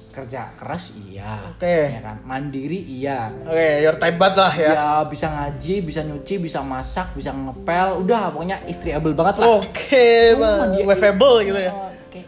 Kerja 0.09 0.49
keras 0.55 0.89
iya 0.97 1.53
Oke. 1.53 1.91
ya 1.91 2.01
kan? 2.01 2.17
Mandiri 2.23 2.81
iya 2.81 3.29
oke 3.29 3.67
your 3.83 3.95
type 3.95 4.15
banget 4.15 4.35
lah 4.39 4.53
ya 4.55 4.71
ya 4.71 4.89
bisa 5.05 5.27
ngaji, 5.27 5.75
bisa 5.83 6.01
nyuci, 6.01 6.39
bisa 6.39 6.59
masak, 6.59 7.13
bisa 7.13 7.29
ngepel, 7.29 7.99
udah 7.99 8.31
pokoknya 8.31 8.57
istriable 8.65 9.13
banget 9.13 9.37
lah. 9.37 9.59
oke 9.59 10.01
dia- 10.33 10.81
wavable 10.81 11.43
gitu 11.43 11.59
ya 11.59 11.69
Oh, 11.69 11.91
Kayak 12.07 12.25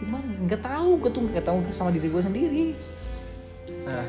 gimana? 0.00 0.30
Nggak 0.42 0.60
tahu, 0.62 0.90
gue 0.98 1.10
tuh 1.12 1.22
nggak 1.22 1.44
tahu 1.44 1.56
sama 1.68 1.92
diri 1.92 2.08
gue 2.08 2.22
sendiri. 2.22 2.64
Nah, 3.82 4.06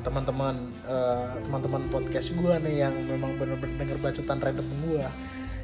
teman-teman 0.00 0.54
eh, 0.88 1.28
teman-teman 1.44 1.82
podcast 1.92 2.32
gua 2.36 2.56
nih 2.56 2.88
yang 2.88 2.94
memang 3.04 3.36
bener-bener 3.36 3.76
denger 3.76 3.98
bacotan 4.00 4.40
random 4.40 4.68
gua 4.84 5.08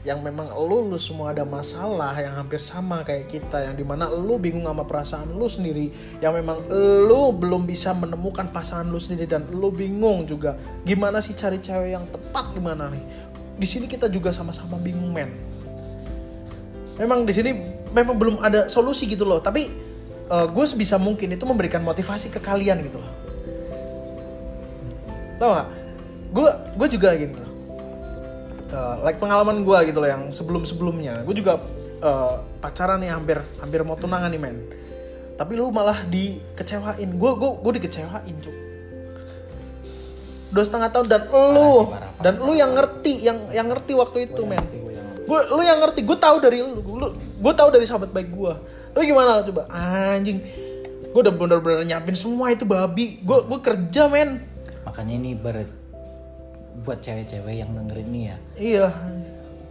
yang 0.00 0.24
memang 0.24 0.48
lu, 0.56 0.88
lu 0.88 0.96
semua 0.96 1.36
ada 1.36 1.44
masalah 1.44 2.16
yang 2.16 2.32
hampir 2.32 2.56
sama 2.56 3.04
kayak 3.04 3.28
kita 3.28 3.68
yang 3.68 3.76
di 3.76 3.84
mana 3.84 4.08
lu 4.08 4.40
bingung 4.40 4.64
sama 4.64 4.80
perasaan 4.88 5.28
lu 5.36 5.44
sendiri 5.44 5.92
yang 6.24 6.32
memang 6.32 6.64
lu 7.04 7.36
belum 7.36 7.68
bisa 7.68 7.92
menemukan 7.92 8.48
pasangan 8.48 8.88
lu 8.88 8.96
sendiri 8.96 9.28
dan 9.28 9.44
lu 9.52 9.68
bingung 9.68 10.24
juga 10.24 10.56
gimana 10.88 11.20
sih 11.20 11.36
cari 11.36 11.60
cewek 11.60 11.92
yang 11.92 12.08
tepat 12.08 12.48
gimana 12.56 12.88
nih. 12.88 13.04
Di 13.60 13.68
sini 13.68 13.84
kita 13.84 14.08
juga 14.08 14.32
sama-sama 14.32 14.80
bingung 14.80 15.12
men. 15.12 15.36
Memang 16.96 17.28
di 17.28 17.32
sini 17.36 17.52
memang 17.92 18.16
belum 18.16 18.36
ada 18.40 18.72
solusi 18.72 19.04
gitu 19.04 19.28
loh 19.28 19.44
tapi 19.44 19.68
gue 20.30 20.64
sebisa 20.64 20.96
mungkin 20.96 21.34
itu 21.34 21.44
memberikan 21.44 21.82
motivasi 21.84 22.32
ke 22.32 22.40
kalian 22.40 22.86
gitu 22.86 23.02
loh 23.02 23.19
tau 25.40 25.56
gak 25.56 25.68
gue 26.30 26.50
gue 26.76 26.88
juga 27.00 27.08
gini 27.16 27.34
loh. 27.34 27.50
Eh, 28.70 28.96
like 29.02 29.18
pengalaman 29.18 29.66
gue 29.66 29.78
gitu 29.90 29.98
loh 29.98 30.06
yang 30.06 30.22
sebelum 30.30 30.62
sebelumnya 30.62 31.24
gue 31.24 31.34
juga 31.34 31.58
eh, 32.04 32.34
pacaran 32.60 33.00
nih 33.00 33.10
hampir 33.10 33.40
hampir 33.58 33.80
mau 33.82 33.96
tunangan 33.96 34.30
nih 34.30 34.38
men. 34.38 34.56
Tapi 35.40 35.56
lu 35.56 35.72
malah 35.72 36.04
dikecewain. 36.04 37.16
Gue 37.16 37.30
gue 37.34 37.50
gue 37.64 37.72
dikecewain 37.80 38.36
cuk. 38.44 38.56
Dua 40.50 40.64
setengah 40.66 40.90
tahun 40.90 41.06
dan 41.06 41.22
lu 41.30 41.86
sih, 41.86 41.94
parah, 41.94 42.12
dan 42.20 42.34
lu 42.42 42.52
yang 42.58 42.74
ngerti 42.74 43.14
yang 43.22 43.38
yang 43.54 43.66
ngerti 43.72 43.96
waktu 43.96 44.28
itu 44.28 44.44
men. 44.44 44.60
Gue 45.24 45.40
lu 45.48 45.62
yang 45.64 45.80
ngerti 45.80 46.04
gue 46.04 46.18
tahu 46.20 46.36
dari 46.44 46.60
lu 46.60 46.84
lu 46.84 47.08
gue 47.16 47.52
tahu 47.56 47.72
dari 47.72 47.88
sahabat 47.88 48.12
baik 48.12 48.28
gue 48.28 48.54
tapi 48.90 49.04
gimana? 49.06 49.42
Coba 49.46 49.70
anjing. 49.70 50.42
Gue 51.10 51.20
udah 51.26 51.34
bener-bener 51.34 51.82
nyiapin 51.86 52.14
semua 52.14 52.50
itu 52.50 52.66
babi. 52.66 53.22
Gue 53.22 53.42
gue 53.46 53.58
kerja 53.62 54.10
men 54.10 54.49
makanya 54.90 55.14
ini 55.14 55.38
ber 55.38 55.62
buat 56.82 56.98
cewek-cewek 56.98 57.62
yang 57.62 57.70
dengerin 57.70 58.08
ini 58.10 58.22
ya. 58.26 58.36
Iya. 58.58 58.88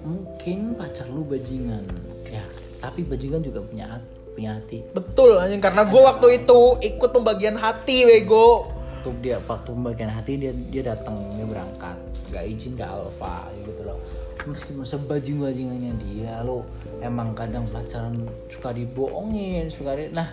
Mungkin 0.08 0.80
pacar 0.80 1.12
lu 1.12 1.28
bajingan. 1.28 1.84
Ya 2.32 2.44
tapi 2.80 3.04
bajingan 3.04 3.44
juga 3.44 3.60
punya 3.60 3.86
hati, 3.92 4.16
punya 4.34 4.52
hati. 4.56 4.78
Betul 4.96 5.36
anjing. 5.36 5.60
Karena 5.60 5.84
gue 5.84 6.02
waktu 6.02 6.28
itu 6.44 6.60
ikut 6.80 7.10
pembagian 7.12 7.60
hati 7.60 8.08
bego. 8.08 8.72
Waktu 9.00 9.12
dia 9.20 9.38
waktu 9.44 9.70
pembagian 9.76 10.12
hati 10.12 10.40
dia 10.40 10.52
dia 10.56 10.96
datang 10.96 11.20
dia 11.36 11.44
berangkat. 11.44 11.98
Nggak 12.32 12.44
izin 12.48 12.72
nggak 12.80 12.90
alfa 12.90 13.38
gitu 13.68 13.82
loh. 13.84 14.00
Meskipun 14.48 14.88
sebajing 14.88 15.38
bajingannya 15.44 15.94
dia 16.08 16.40
lo 16.48 16.64
emang 17.04 17.36
kadang 17.36 17.68
pacaran 17.68 18.16
suka 18.48 18.72
dibohongin 18.72 19.68
suka 19.68 20.00
di, 20.00 20.08
nah 20.16 20.32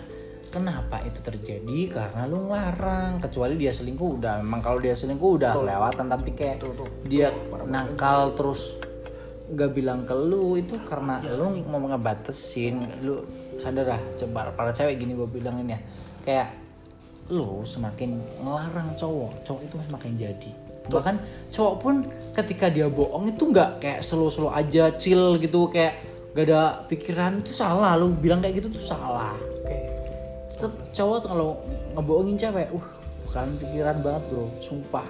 kenapa 0.49 1.03
itu 1.03 1.19
terjadi? 1.19 1.79
Karena 1.91 2.25
lu 2.25 2.47
ngelarang. 2.47 3.19
Kecuali 3.21 3.59
dia 3.59 3.71
selingkuh 3.75 4.09
udah. 4.21 4.39
Emang 4.41 4.63
kalau 4.63 4.79
dia 4.79 4.95
selingkuh 4.95 5.31
udah 5.41 5.51
kelewatan. 5.53 6.05
Tapi 6.07 6.29
kayak 6.33 6.63
dia 7.05 7.33
nakal 7.67 8.33
terus 8.33 8.79
nggak 9.47 9.71
bilang 9.71 10.03
ke 10.03 10.11
lu 10.11 10.59
itu 10.59 10.75
karena 10.87 11.19
lu 11.23 11.59
mau 11.67 11.83
ngebatesin. 11.83 13.03
Lu 13.03 13.23
sadar 13.59 13.97
lah 13.97 14.01
coba. 14.17 14.51
Para 14.55 14.71
cewek 14.71 14.99
gini 14.99 15.13
gue 15.13 15.27
bilangin 15.27 15.75
ya. 15.75 15.79
Kayak 16.23 16.49
lu 17.27 17.67
semakin 17.67 18.23
ngelarang 18.39 18.95
cowok 18.95 19.43
cowok 19.43 19.61
itu 19.67 19.75
semakin 19.91 20.11
jadi. 20.15 20.51
Bahkan 20.87 21.15
cowok 21.51 21.75
pun 21.83 21.95
ketika 22.31 22.71
dia 22.71 22.87
bohong 22.87 23.35
itu 23.35 23.51
nggak 23.51 23.83
kayak 23.83 23.99
slow-slow 23.99 24.55
aja 24.55 24.95
chill 24.95 25.35
gitu 25.35 25.67
kayak 25.67 25.99
gak 26.31 26.47
ada 26.47 26.87
pikiran 26.87 27.43
itu 27.43 27.51
salah. 27.51 27.99
Lu 27.99 28.15
bilang 28.15 28.39
kayak 28.39 28.63
gitu 28.63 28.79
tuh 28.79 28.83
salah 28.83 29.35
Tetep 30.57 30.73
cowok 30.89 31.17
tuh 31.21 31.29
kalau 31.29 31.49
ngebohongin 31.93 32.37
cewek 32.41 32.67
uh 32.73 32.85
bakalan 33.29 33.53
pikiran 33.61 33.97
banget 34.01 34.23
bro. 34.33 34.45
Sumpah. 34.59 35.07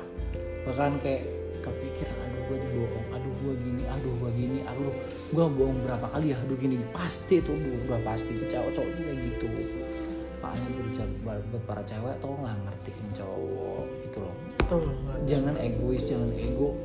Bakalan 0.67 0.99
kayak 0.99 1.23
kepikiran 1.63 2.17
aduh 2.27 2.41
gue 2.51 2.57
dibohong 2.67 3.07
aduh 3.15 3.33
gue 3.39 3.53
gini. 3.63 3.83
Aduh 3.87 4.13
gue 4.19 4.31
gini. 4.35 4.59
Aduh 4.67 4.91
gue 5.31 5.45
bohong 5.47 5.79
berapa 5.87 6.07
kali 6.11 6.35
ya? 6.35 6.37
Aduh 6.43 6.57
gini. 6.59 6.83
Pasti 6.91 7.39
tuh 7.39 7.55
aduh, 7.55 7.87
udah 7.87 7.99
pasti. 8.03 8.31
Cowok 8.51 8.71
cowok 8.75 8.89
tuh 8.91 9.03
kayak 9.07 9.19
gitu. 9.23 9.45
Makanya 10.37 10.69
buat, 11.25 11.39
buat 11.49 11.63
para 11.65 11.81
cewek 11.87 12.15
tolong 12.19 12.43
lah 12.43 12.55
ngertiin 12.67 13.07
cowok 13.15 13.83
gitu 14.03 14.17
loh. 14.21 14.35
Betul. 14.59 14.83
Jangan 15.25 15.55
egois 15.57 16.03
jangan 16.03 16.29
ego. 16.35 16.75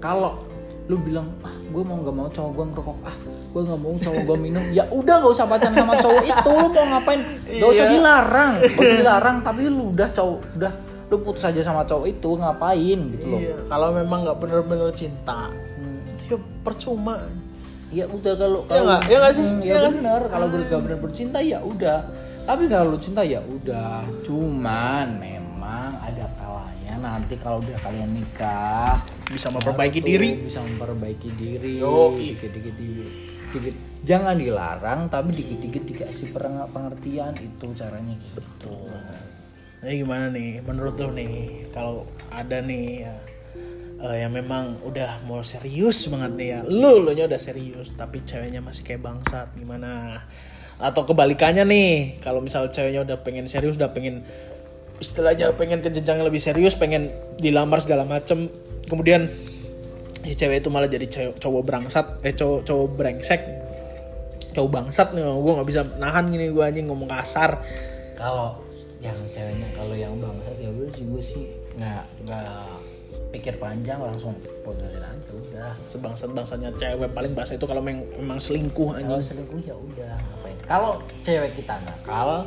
Kalau 0.00 0.44
lu 0.90 0.98
bilang 0.98 1.30
ah 1.40 1.54
gue 1.62 1.78
mau 1.80 1.94
nggak 1.96 2.10
mau 2.12 2.26
cowok 2.26 2.50
gue 2.50 2.64
ngerokok. 2.66 2.96
Ah 3.00 3.16
gue 3.22 3.62
nggak 3.62 3.78
mau 3.78 3.94
cowok 3.94 4.22
gue 4.26 4.36
minum. 4.40 4.64
Ya 4.70 4.84
udah 4.90 5.14
nggak 5.22 5.32
usah 5.32 5.46
pacaran 5.46 5.74
sama 5.76 5.94
cowok 5.96 6.22
itu 6.24 6.50
lu 6.50 6.66
mau 6.68 6.84
ngapain? 6.88 7.20
Gak 7.46 7.68
usah 7.70 7.86
Iya. 7.86 7.92
dilarang. 7.92 8.52
Gak 8.58 8.74
usah 8.76 8.98
dilarang 9.02 9.36
tapi 9.40 9.60
lu 9.66 9.84
udah 9.90 10.08
cowok 10.10 10.38
udah. 10.58 10.72
Lu 11.06 11.16
putus 11.20 11.42
aja 11.42 11.60
sama 11.60 11.82
cowok 11.82 12.06
itu 12.08 12.30
ngapain? 12.34 12.98
Gitu 13.08 13.24
loh. 13.24 13.38
Iya 13.38 13.54
kalau 13.64 13.88
memang 13.90 14.18
nggak 14.22 14.38
bener-bener 14.38 14.90
cinta 14.92 15.46
Hmm. 15.78 16.02
itu 16.04 16.22
ya 16.28 16.38
percuma. 16.60 17.16
Ya 17.90 18.04
udah 18.06 18.34
kalau 18.34 18.60
Iya 18.66 18.80
nggak? 18.80 19.00
Iya 19.06 19.16
nggak 19.16 19.32
sih? 19.32 19.42
Hmm, 19.42 19.60
ya 19.60 19.74
nggak 19.76 19.90
sih? 19.90 19.98
benar 19.98 20.22
kalau 20.26 20.46
gue 20.46 20.58
gak 20.64 20.82
benar 20.84 20.98
bercinta 20.98 21.38
ya 21.38 21.58
udah. 21.60 21.98
Tapi 22.40 22.62
kalau 22.66 22.94
lu 22.94 22.98
cinta 22.98 23.22
ya 23.22 23.38
udah. 23.40 24.02
Cuman 24.22 25.06
memang 25.16 25.98
ada 25.98 26.26
nanti 27.00 27.34
kalau 27.40 27.64
udah 27.64 27.78
kalian 27.80 28.12
nikah? 28.14 29.00
Bisa 29.26 29.48
memperbaiki 29.48 30.00
Tuh, 30.04 30.08
diri. 30.08 30.28
Bisa 30.44 30.60
memperbaiki 30.60 31.28
diri. 31.34 31.80
Dikit-dikit 31.80 32.74
di- 32.76 33.28
dikit 33.50 33.74
jangan 34.06 34.38
dilarang 34.38 35.10
tapi 35.10 35.34
dikit-dikit 35.34 35.82
dikasih 35.88 36.30
pengertian. 36.70 37.32
Itu 37.40 37.72
caranya 37.74 38.14
gitu. 38.20 38.76
Nah, 39.80 39.90
gimana 39.96 40.28
nih? 40.28 40.60
Menurut 40.60 40.94
lo 41.00 41.08
nih 41.10 41.66
kalau 41.72 42.04
ada 42.28 42.60
nih 42.60 43.08
ya, 43.08 43.14
eh, 44.04 44.16
yang 44.24 44.32
memang 44.36 44.76
udah 44.84 45.24
mau 45.24 45.40
serius 45.40 46.04
banget 46.12 46.32
nih 46.36 46.48
ya. 46.52 46.60
Lu 46.68 47.00
lu 47.00 47.16
nya 47.16 47.24
udah 47.24 47.40
serius 47.40 47.96
tapi 47.96 48.20
ceweknya 48.28 48.60
masih 48.60 48.84
kayak 48.84 49.00
bangsat 49.00 49.48
gimana? 49.56 50.20
Atau 50.80 51.04
kebalikannya 51.04 51.64
nih 51.64 52.20
kalau 52.20 52.40
misal 52.44 52.68
ceweknya 52.68 53.04
udah 53.04 53.18
pengen 53.24 53.48
serius 53.48 53.76
udah 53.80 53.92
pengen 53.92 54.24
istilahnya 55.00 55.56
pengen 55.56 55.80
ke 55.80 55.88
jenjang 55.88 56.20
yang 56.20 56.28
lebih 56.28 56.38
serius 56.38 56.76
pengen 56.76 57.08
dilamar 57.40 57.80
segala 57.80 58.04
macem. 58.04 58.52
Kemudian 58.86 59.26
si 60.20 60.36
cewek 60.36 60.60
itu 60.60 60.68
malah 60.68 60.86
jadi 60.86 61.08
cewek, 61.08 61.40
cowok 61.40 61.62
bangsat 61.64 62.06
eh 62.20 62.36
cowok 62.36 62.60
cowok 62.68 62.86
brengsek. 62.94 63.40
Cowok 64.52 64.70
bangsat 64.70 65.16
nih 65.16 65.24
gue 65.24 65.52
nggak 65.56 65.68
bisa 65.68 65.80
nahan 65.96 66.28
gini 66.28 66.52
gue 66.52 66.62
anjing 66.62 66.86
ngomong 66.86 67.08
kasar. 67.08 67.64
Kalau 68.20 68.60
yang 69.00 69.16
ceweknya 69.32 69.68
kalau 69.72 69.96
yang 69.96 70.12
bangsat 70.20 70.54
ya 70.60 70.68
udah 70.68 70.92
sih 70.92 71.04
gue 71.08 71.22
sih 71.24 71.44
nggak 71.80 72.04
nggak 72.28 72.68
pikir 73.30 73.54
panjang 73.56 73.96
langsung 74.02 74.36
putusin 74.66 75.00
aja 75.00 75.30
udah. 75.32 75.72
Sebangsat 75.88 76.34
bangsatnya 76.36 76.74
cewek 76.76 77.08
paling 77.16 77.32
bahasa 77.32 77.56
itu 77.56 77.64
kalau 77.64 77.80
memang, 77.80 78.36
selingkuh 78.42 78.92
kalau 78.92 79.16
anjing. 79.16 79.22
selingkuh 79.32 79.60
ya 79.64 79.74
udah 79.78 80.12
ngapain? 80.18 80.56
Kalau 80.66 80.92
cewek 81.24 81.56
kita 81.56 81.78
nakal 81.86 82.44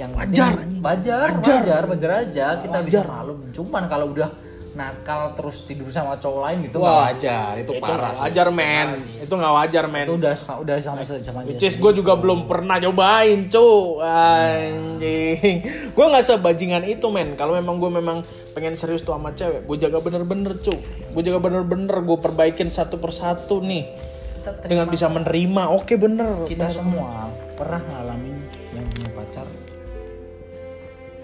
yang 0.00 0.10
Wajar, 0.16 0.52
wajar 0.80 1.28
Wajar. 1.36 1.60
wajar 1.60 1.82
wajar 1.90 2.10
aja. 2.24 2.46
Kita 2.64 2.78
bisa 2.80 3.00
malu 3.04 3.36
cuman 3.52 3.82
kalau 3.86 4.08
udah 4.12 4.30
nakal 4.72 5.36
terus 5.36 5.68
tidur 5.68 5.84
sama 5.92 6.16
cowok 6.16 6.40
lain 6.48 6.56
gitu 6.64 6.80
Wah, 6.80 7.12
wajar. 7.12 7.60
itu, 7.60 7.76
itu 7.76 7.82
parah 7.84 8.16
sih. 8.16 8.20
wajar 8.24 8.48
men. 8.48 8.96
itu 9.20 9.28
nggak 9.28 9.52
wajar 9.52 9.84
men. 9.84 10.06
Itu 10.08 10.16
udah 10.16 10.34
udah 10.64 10.74
sama 10.80 11.04
sama 11.04 11.40
Which 11.44 11.60
is 11.60 11.76
gue 11.76 11.92
juga 11.92 12.16
belum 12.16 12.48
pernah 12.48 12.80
nyobain 12.80 13.52
cu 13.52 14.00
anjing. 14.00 15.56
Gue 15.92 16.04
nggak 16.08 16.24
sebajingan 16.24 16.88
itu 16.88 17.04
men. 17.12 17.36
Kalau 17.36 17.52
memang 17.52 17.76
gue 17.76 17.90
memang 17.92 18.24
pengen 18.56 18.72
serius 18.72 19.04
tuh 19.04 19.12
sama 19.12 19.36
cewek 19.36 19.68
gue 19.68 19.76
jaga 19.76 20.00
bener-bener 20.00 20.56
cu 20.60 20.72
gue 21.12 21.22
jaga 21.24 21.40
bener-bener 21.40 21.92
gue 22.00 22.18
perbaikin 22.20 22.72
satu 22.72 22.96
persatu 22.96 23.60
nih. 23.60 23.92
Dengan 24.64 24.88
bisa 24.88 25.06
menerima. 25.12 25.68
Oke 25.76 26.00
bener. 26.00 26.48
Kita 26.48 26.72
semua 26.72 27.28
pernah 27.54 27.84
ngalamin 27.84 28.31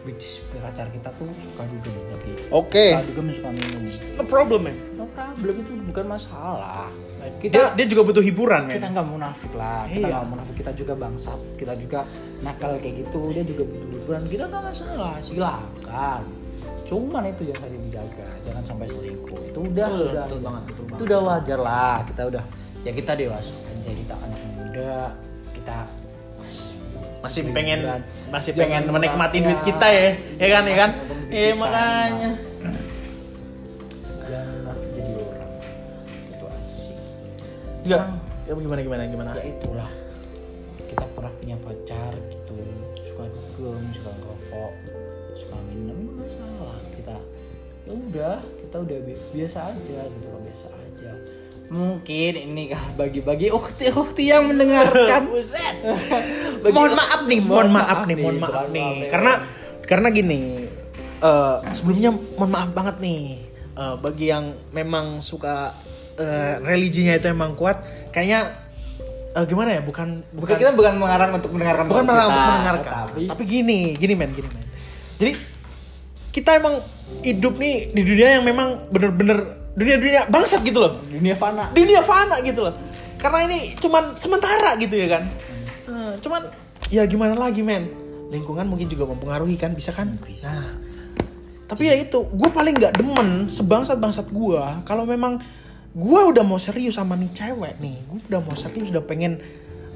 which 0.08 0.24
is 0.24 0.34
pacar 0.56 0.88
kita 0.88 1.12
tuh 1.20 1.28
suka 1.36 1.68
dugem 1.68 1.92
tapi 2.08 2.30
oke. 2.48 2.84
Suka 2.96 3.04
dugem 3.04 3.26
suka 3.36 3.48
minum. 3.52 3.82
No 4.16 4.24
problem 4.24 4.60
men. 4.64 4.76
No 4.96 5.04
problem 5.12 5.54
itu 5.60 5.72
bukan 5.84 6.04
masalah. 6.08 6.88
Dia, 7.18 7.28
kita 7.44 7.60
dia 7.76 7.86
juga 7.86 8.02
butuh 8.08 8.24
hiburan 8.24 8.64
men. 8.64 8.80
kita 8.80 8.88
nggak 8.88 9.04
munafik 9.06 9.52
lah. 9.52 9.84
Kita 9.84 10.00
Iya. 10.00 10.16
nggak 10.16 10.26
munafik. 10.32 10.54
Kita 10.56 10.70
juga 10.72 10.92
bangsat. 10.96 11.40
Kita 11.60 11.72
juga 11.76 12.00
nakal 12.40 12.80
kayak 12.80 12.94
gitu. 13.04 13.20
Dia 13.30 13.44
juga 13.44 13.62
butuh 13.68 13.88
hiburan. 13.92 14.20
Kita 14.24 14.44
nggak 14.48 14.62
masalah. 14.64 15.12
Silakan. 15.20 16.22
Cuman 16.88 17.22
itu 17.28 17.42
yang 17.44 17.58
tadi 17.60 17.76
dijaga. 17.84 18.28
Jangan 18.48 18.62
sampai 18.64 18.86
selingkuh. 18.88 19.40
Itu 19.44 19.58
udah 19.60 19.88
Betul, 19.92 20.08
udah. 20.08 20.24
betul 20.24 20.40
banget, 20.40 20.62
betul 20.64 20.84
itu 20.88 21.02
udah 21.04 21.20
wajar 21.20 21.58
lah. 21.60 21.96
Kita 22.08 22.22
udah 22.24 22.42
ya 22.80 22.92
kita 22.96 23.12
dewasa. 23.12 23.52
Aja 23.52 23.90
kita 23.92 24.14
anak 24.16 24.40
muda. 24.56 24.96
Kita 25.52 25.76
masih 27.18 27.50
pengen 27.50 27.80
masih 28.30 28.54
Jangan 28.54 28.62
pengen 28.62 28.82
menikmati 28.94 29.36
ya. 29.38 29.44
duit 29.44 29.60
kita 29.62 29.86
ya. 29.90 30.06
Ya 30.38 30.46
kan 30.48 30.62
ya 30.64 30.76
kan? 30.76 30.90
Iya 31.28 31.50
makanya. 31.54 32.30
Jadi 34.94 35.12
orang. 35.18 35.52
Itu 36.30 36.44
aja 36.46 36.74
sih. 36.76 36.96
Juga 37.82 37.96
ya 38.46 38.52
gimana 38.54 38.80
gimana 38.80 39.02
gimana? 39.06 39.30
Ya 39.34 39.44
itulah. 39.44 39.90
Kita 40.78 41.04
pernah 41.12 41.32
punya 41.36 41.56
pacar 41.60 42.12
gitu. 42.30 42.54
Suka 43.04 43.24
dugem 43.28 43.82
suka 43.92 44.10
ngerokok 44.14 44.72
suka 45.34 45.56
minum 45.68 45.98
masalah. 46.16 46.78
Kita 46.94 47.16
ya 47.88 47.92
udah 47.96 48.36
kita 48.62 48.76
udah 48.84 48.98
bi- 49.00 49.24
biasa 49.32 49.58
aja 49.72 50.00
gitu 50.06 50.26
loh 50.28 50.40
biasa 50.44 50.68
aja 50.68 51.12
mungkin 51.68 52.32
ini 52.34 52.72
kah 52.72 52.84
bagi-bagi 52.96 53.52
ukti 53.52 53.92
ukti 53.92 54.32
yang 54.32 54.48
mendengarkan. 54.48 55.28
Bagi- 56.64 56.74
mohon 56.74 56.92
maaf 56.96 57.20
nih, 57.28 57.40
mohon 57.40 57.68
maaf 57.70 57.86
maaf 57.86 58.00
nih, 58.08 58.16
mohon 58.16 58.36
maaf 58.40 58.66
nih. 58.68 58.82
maaf 58.82 58.96
nih. 58.96 59.08
Karena 59.12 59.32
karena 59.84 60.08
gini, 60.10 60.38
eh, 61.20 61.56
sebelumnya 61.72 62.10
mohon 62.12 62.50
maaf 62.52 62.70
banget 62.72 62.96
nih 63.00 63.22
eh, 63.76 63.94
bagi 64.00 64.26
yang 64.28 64.44
memang 64.72 65.20
suka 65.20 65.76
eh, 66.16 66.58
religinya 66.64 67.14
itu 67.14 67.28
emang 67.28 67.52
kuat, 67.54 67.84
kayaknya 68.10 68.56
eh, 69.36 69.44
gimana 69.44 69.76
ya? 69.76 69.82
Bukan 69.84 70.24
bukan 70.32 70.56
kita 70.56 70.72
bukan 70.72 70.94
mengarang 70.96 71.30
untuk 71.36 71.52
mendengarkan 71.52 71.84
bukan 71.86 72.04
kita, 72.04 72.12
untuk 72.26 72.42
mendengarkan. 72.42 72.92
tapi 73.06 73.20
Tapi 73.28 73.42
gini, 73.44 73.80
gini 73.94 74.14
men, 74.16 74.32
gini 74.32 74.48
men. 74.50 74.64
Jadi 75.18 75.32
kita 76.32 76.56
emang 76.56 76.80
hidup 77.24 77.56
nih 77.56 77.90
di 77.92 78.02
dunia 78.04 78.38
yang 78.38 78.44
memang 78.44 78.88
bener-bener 78.92 79.58
dunia-dunia 79.74 80.30
bangsat 80.30 80.64
gitu 80.64 80.78
loh. 80.80 81.00
Dunia 81.04 81.34
fana. 81.36 81.72
Dunia 81.74 82.00
fana 82.00 82.40
gitu 82.40 82.64
loh. 82.64 82.74
Karena 83.18 83.50
ini 83.50 83.74
cuman 83.76 84.14
sementara 84.14 84.78
gitu 84.78 84.94
ya 84.94 85.18
kan. 85.18 85.22
Eh, 85.88 86.12
cuman 86.22 86.46
ya 86.88 87.02
gimana 87.04 87.34
lagi 87.34 87.60
men? 87.60 87.90
Lingkungan 88.28 88.68
mungkin 88.68 88.86
juga 88.86 89.08
mempengaruhi 89.08 89.56
kan 89.56 89.72
bisa 89.72 89.90
kan? 89.90 90.16
Bisa. 90.20 90.48
nah 90.48 90.88
tapi 91.68 91.84
ya 91.84 91.94
itu 92.00 92.24
gue 92.32 92.48
paling 92.48 92.80
nggak 92.80 92.96
demen 92.96 93.52
sebangsat 93.52 94.00
bangsat 94.00 94.32
gue 94.32 94.64
kalau 94.88 95.04
memang 95.04 95.36
gue 95.92 96.20
udah 96.32 96.40
mau 96.40 96.56
serius 96.56 96.96
sama 96.96 97.12
nih 97.14 97.28
cewek 97.36 97.76
nih. 97.76 97.96
Gue 98.08 98.18
udah 98.32 98.40
mau 98.40 98.56
serius 98.56 98.88
udah 98.88 99.04
pengen 99.04 99.36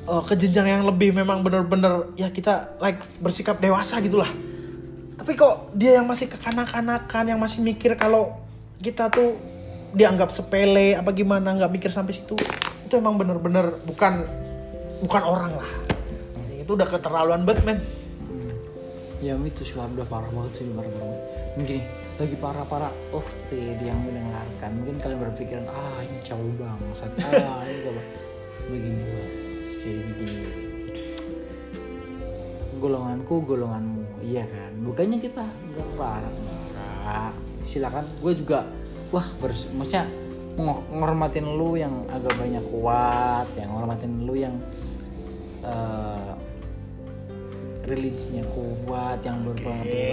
eh, 0.05 0.23
ke 0.29 0.37
jenjang 0.37 0.69
yang 0.69 0.85
lebih 0.85 1.17
memang 1.17 1.41
bener-bener 1.41 2.13
ya 2.21 2.29
kita 2.29 2.77
like 2.77 3.01
bersikap 3.25 3.57
dewasa 3.57 4.05
gitulah. 4.05 4.29
Tapi 5.17 5.33
kok 5.33 5.73
dia 5.73 5.97
yang 5.97 6.05
masih 6.05 6.29
kekanak-kanakan 6.29 7.25
yang 7.33 7.41
masih 7.41 7.65
mikir 7.65 7.97
kalau 7.97 8.37
kita 8.85 9.09
tuh 9.09 9.41
dianggap 9.93 10.33
sepele 10.33 10.97
apa 10.97 11.13
gimana 11.13 11.53
nggak 11.53 11.73
mikir 11.73 11.91
sampai 11.93 12.17
situ. 12.17 12.37
Itu 12.89 12.99
emang 13.01 13.21
bener-bener 13.21 13.77
bukan 13.85 14.25
bukan 15.05 15.23
orang 15.23 15.53
lah. 15.57 15.71
Itu 16.57 16.75
udah 16.75 16.89
keterlaluan 16.89 17.45
banget 17.45 17.65
men. 17.65 17.79
Ya 19.23 19.39
itu 19.39 19.63
sih 19.63 19.79
udah 19.79 20.07
parah 20.09 20.31
banget 20.35 20.53
sih 20.59 20.67
parah 20.75 20.91
banget. 20.91 21.21
Mungkin 21.53 21.79
lagi 22.21 22.37
parah-parah 22.37 22.93
oh 23.15 23.25
teh 23.53 23.79
yang 23.79 24.01
mendengarkan. 24.03 24.71
Mungkin 24.83 24.95
kalian 24.99 25.21
berpikiran 25.31 25.67
ah 25.71 26.01
ini 26.03 26.19
jauh 26.27 26.53
banget 26.61 27.11
ah 27.39 27.63
ini 27.63 27.79
coba 27.87 28.03
begini 28.67 29.03
bos 29.07 29.37
jadi 29.83 30.01
begini. 30.11 30.47
Golonganku 32.83 33.35
golonganmu. 33.47 34.03
Iya 34.27 34.45
kan? 34.51 34.73
Bukannya 34.83 35.19
kita 35.23 35.45
nggak 35.47 35.87
enggak 35.87 37.33
silakan. 37.63 38.05
Gue 38.19 38.33
juga 38.35 38.67
wah 39.13 39.29
bers 39.39 39.69
maksudnya 39.77 40.09
meng- 40.57 40.85
menghormatin 40.89 41.45
lu 41.45 41.77
yang 41.77 42.05
agak 42.09 42.33
banyak 42.37 42.65
kuat 42.73 43.47
yang 43.57 43.69
menghormatin 43.73 44.13
lu 44.25 44.35
yang 44.35 44.55
eh, 45.63 46.33
religinya 47.85 48.45
kuat 48.57 49.21
yang 49.23 49.45
berbanget 49.45 49.87
Oke. 49.87 50.11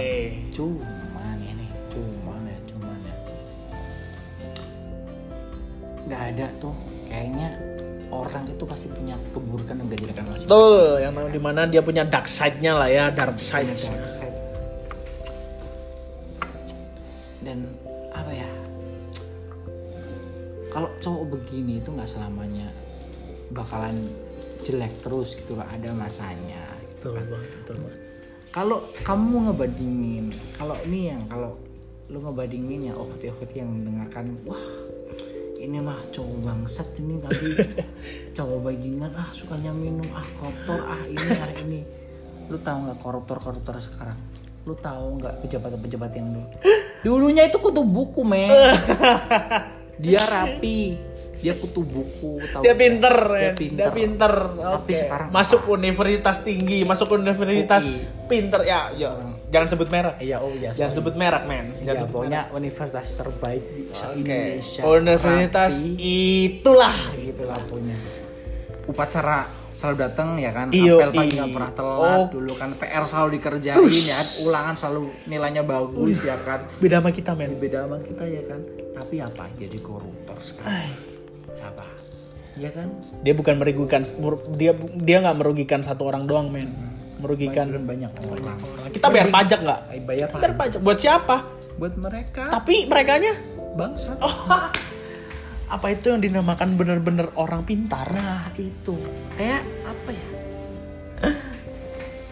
cuman 0.54 1.36
ini 1.40 1.66
cuman 1.88 2.40
ya 2.44 2.58
cuman 2.68 2.98
ya 3.00 3.16
nggak 6.06 6.22
ada 6.36 6.46
tuh 6.60 6.74
kayaknya 7.08 7.48
orang 8.10 8.42
itu 8.50 8.64
pasti 8.66 8.90
punya 8.90 9.14
keburukan 9.30 9.74
dan 9.78 9.86
kejelekan 9.86 10.24
masing 10.26 10.50
Betul, 10.50 10.98
yang 10.98 11.14
di 11.30 11.40
mana 11.40 11.60
dia 11.70 11.78
punya 11.78 12.02
dark 12.02 12.26
side-nya 12.26 12.74
lah 12.74 12.90
ya, 12.90 13.04
dark 13.14 13.38
side. 13.38 13.70
dan 17.40 17.64
apa 17.70 17.78
ya 17.78 17.79
kalau 20.70 20.88
cowok 21.02 21.24
begini 21.34 21.82
itu 21.82 21.90
nggak 21.90 22.06
selamanya 22.06 22.70
bakalan 23.50 23.98
jelek 24.62 24.92
terus 25.02 25.34
gitu 25.34 25.58
lah 25.58 25.66
ada 25.66 25.90
masanya. 25.90 26.62
Betul 26.96 27.16
banget, 27.18 27.50
betul 27.64 27.76
banget. 27.80 27.98
kalau 28.50 28.78
kamu 29.06 29.36
ngebandingin 29.46 30.26
kalau 30.58 30.74
ini 30.86 31.14
yang 31.14 31.22
kalau 31.30 31.54
lu 32.10 32.18
ngebandingin 32.18 32.90
ya 32.90 32.94
okti-okti 32.98 33.62
yang 33.62 33.70
mendengarkan 33.70 34.34
wah 34.42 34.58
ini 35.54 35.78
mah 35.78 36.02
cowok 36.10 36.36
bangsat 36.42 36.88
ini 36.98 37.22
tadi 37.22 37.52
cowok 38.36 38.58
bajingan 38.66 39.12
ah 39.14 39.30
sukanya 39.30 39.70
minum 39.70 40.06
ah 40.12 40.26
koruptor 40.38 40.82
ah 40.86 41.02
ini 41.06 41.30
ah 41.36 41.52
ini. 41.62 41.80
Lu 42.50 42.58
tahu 42.58 42.90
nggak 42.90 42.98
koruptor 42.98 43.38
koruptor 43.38 43.78
sekarang? 43.78 44.18
Lu 44.66 44.74
tahu 44.74 45.22
nggak 45.22 45.46
pejabat-pejabat 45.46 46.10
yang 46.18 46.34
dulu? 46.34 46.48
Dulunya 47.06 47.48
itu 47.48 47.56
kutu 47.62 47.80
buku 47.86 48.20
men 48.26 48.50
dia 50.00 50.22
rapi 50.24 50.96
dia 51.36 51.56
kutu 51.56 51.80
buku 51.80 52.36
tahu 52.46 52.60
Dia 52.60 52.76
pinter, 52.76 53.16
dia 53.32 53.40
ya. 53.40 53.52
pinter, 53.56 53.80
dia 53.80 53.88
pinter. 53.90 54.32
tapi 54.52 54.92
Oke. 54.92 55.00
sekarang 55.00 55.28
masuk 55.30 55.60
universitas 55.70 56.36
tinggi, 56.40 56.84
masuk 56.84 57.08
universitas 57.10 57.82
UI. 57.82 58.04
pinter 58.28 58.60
ya, 58.60 58.92
ya. 58.92 59.10
Jangan 59.48 59.66
sebut 59.66 59.88
merek. 59.88 60.20
iya 60.20 60.36
oh 60.36 60.52
iya 60.52 60.68
Jangan 60.70 60.92
sebut 60.92 61.14
merek, 61.16 61.42
men. 61.42 61.72
Jangan 61.80 61.88
Ya, 61.88 61.94
sebut 61.98 62.12
pokoknya 62.14 62.40
universitas 62.52 63.06
terbaik 63.16 63.64
di 63.66 63.82
Oke. 63.88 64.20
Indonesia. 64.20 64.80
Universitas 64.84 65.72
Rapi, 65.80 65.96
itulah. 66.44 66.96
gitu 67.16 67.42
lah 67.42 67.60
punya. 67.64 67.96
Upacara 68.90 69.46
selalu 69.70 69.96
datang 70.02 70.34
ya 70.34 70.50
kan. 70.50 70.66
Iyo, 70.74 70.98
Apel 70.98 71.10
pagi 71.14 71.32
nggak 71.38 71.50
pernah 71.54 71.72
telat. 71.72 72.18
Oh. 72.18 72.26
Dulu 72.28 72.52
kan 72.58 72.70
PR 72.74 73.04
selalu 73.06 73.28
dikerjain 73.38 73.78
ya. 73.78 74.18
kan. 74.18 74.26
Ulangan 74.42 74.74
selalu 74.74 75.00
nilainya 75.24 75.62
bagus 75.62 76.18
ya 76.20 76.36
kan. 76.42 76.66
Beda 76.82 76.98
sama 76.98 77.10
kita, 77.14 77.30
men. 77.38 77.54
Beda 77.54 77.86
sama 77.86 77.96
kita 78.02 78.24
ya 78.26 78.42
kan. 78.50 78.60
Tapi 78.90 79.14
apa? 79.22 79.44
Jadi 79.54 79.78
koruptor 79.78 80.36
sekarang. 80.42 80.90
Apa? 81.62 81.86
Ya 82.58 82.70
kan? 82.74 82.88
Dia 83.22 83.32
bukan 83.32 83.54
merugikan 83.56 84.02
dia 84.52 84.72
dia 84.98 85.16
nggak 85.22 85.36
merugikan 85.38 85.80
satu 85.80 86.10
orang 86.10 86.26
doang, 86.26 86.50
men. 86.50 86.74
Merugikan 87.20 87.70
Dan 87.70 87.84
banyak 87.84 88.10
orang. 88.26 88.56
kita 88.90 89.06
bayar 89.06 89.28
pajak 89.30 89.58
nggak? 89.62 89.80
Bayar 90.02 90.28
Bayar 90.34 90.54
pajak 90.56 90.80
buat 90.82 90.98
siapa? 90.98 91.36
buat 91.80 91.96
mereka. 91.96 92.44
Tapi 92.44 92.84
merekanya 92.84 93.32
Bangsa. 93.72 94.12
oh, 94.20 94.36
apa 95.70 95.86
itu 95.88 96.10
yang 96.10 96.18
dinamakan 96.18 96.74
bener-bener 96.74 97.30
orang 97.34 97.62
pintar? 97.62 98.10
Nah 98.10 98.50
itu 98.54 98.98
kayak 99.34 99.62
apa 99.86 100.10
ya? 100.10 100.26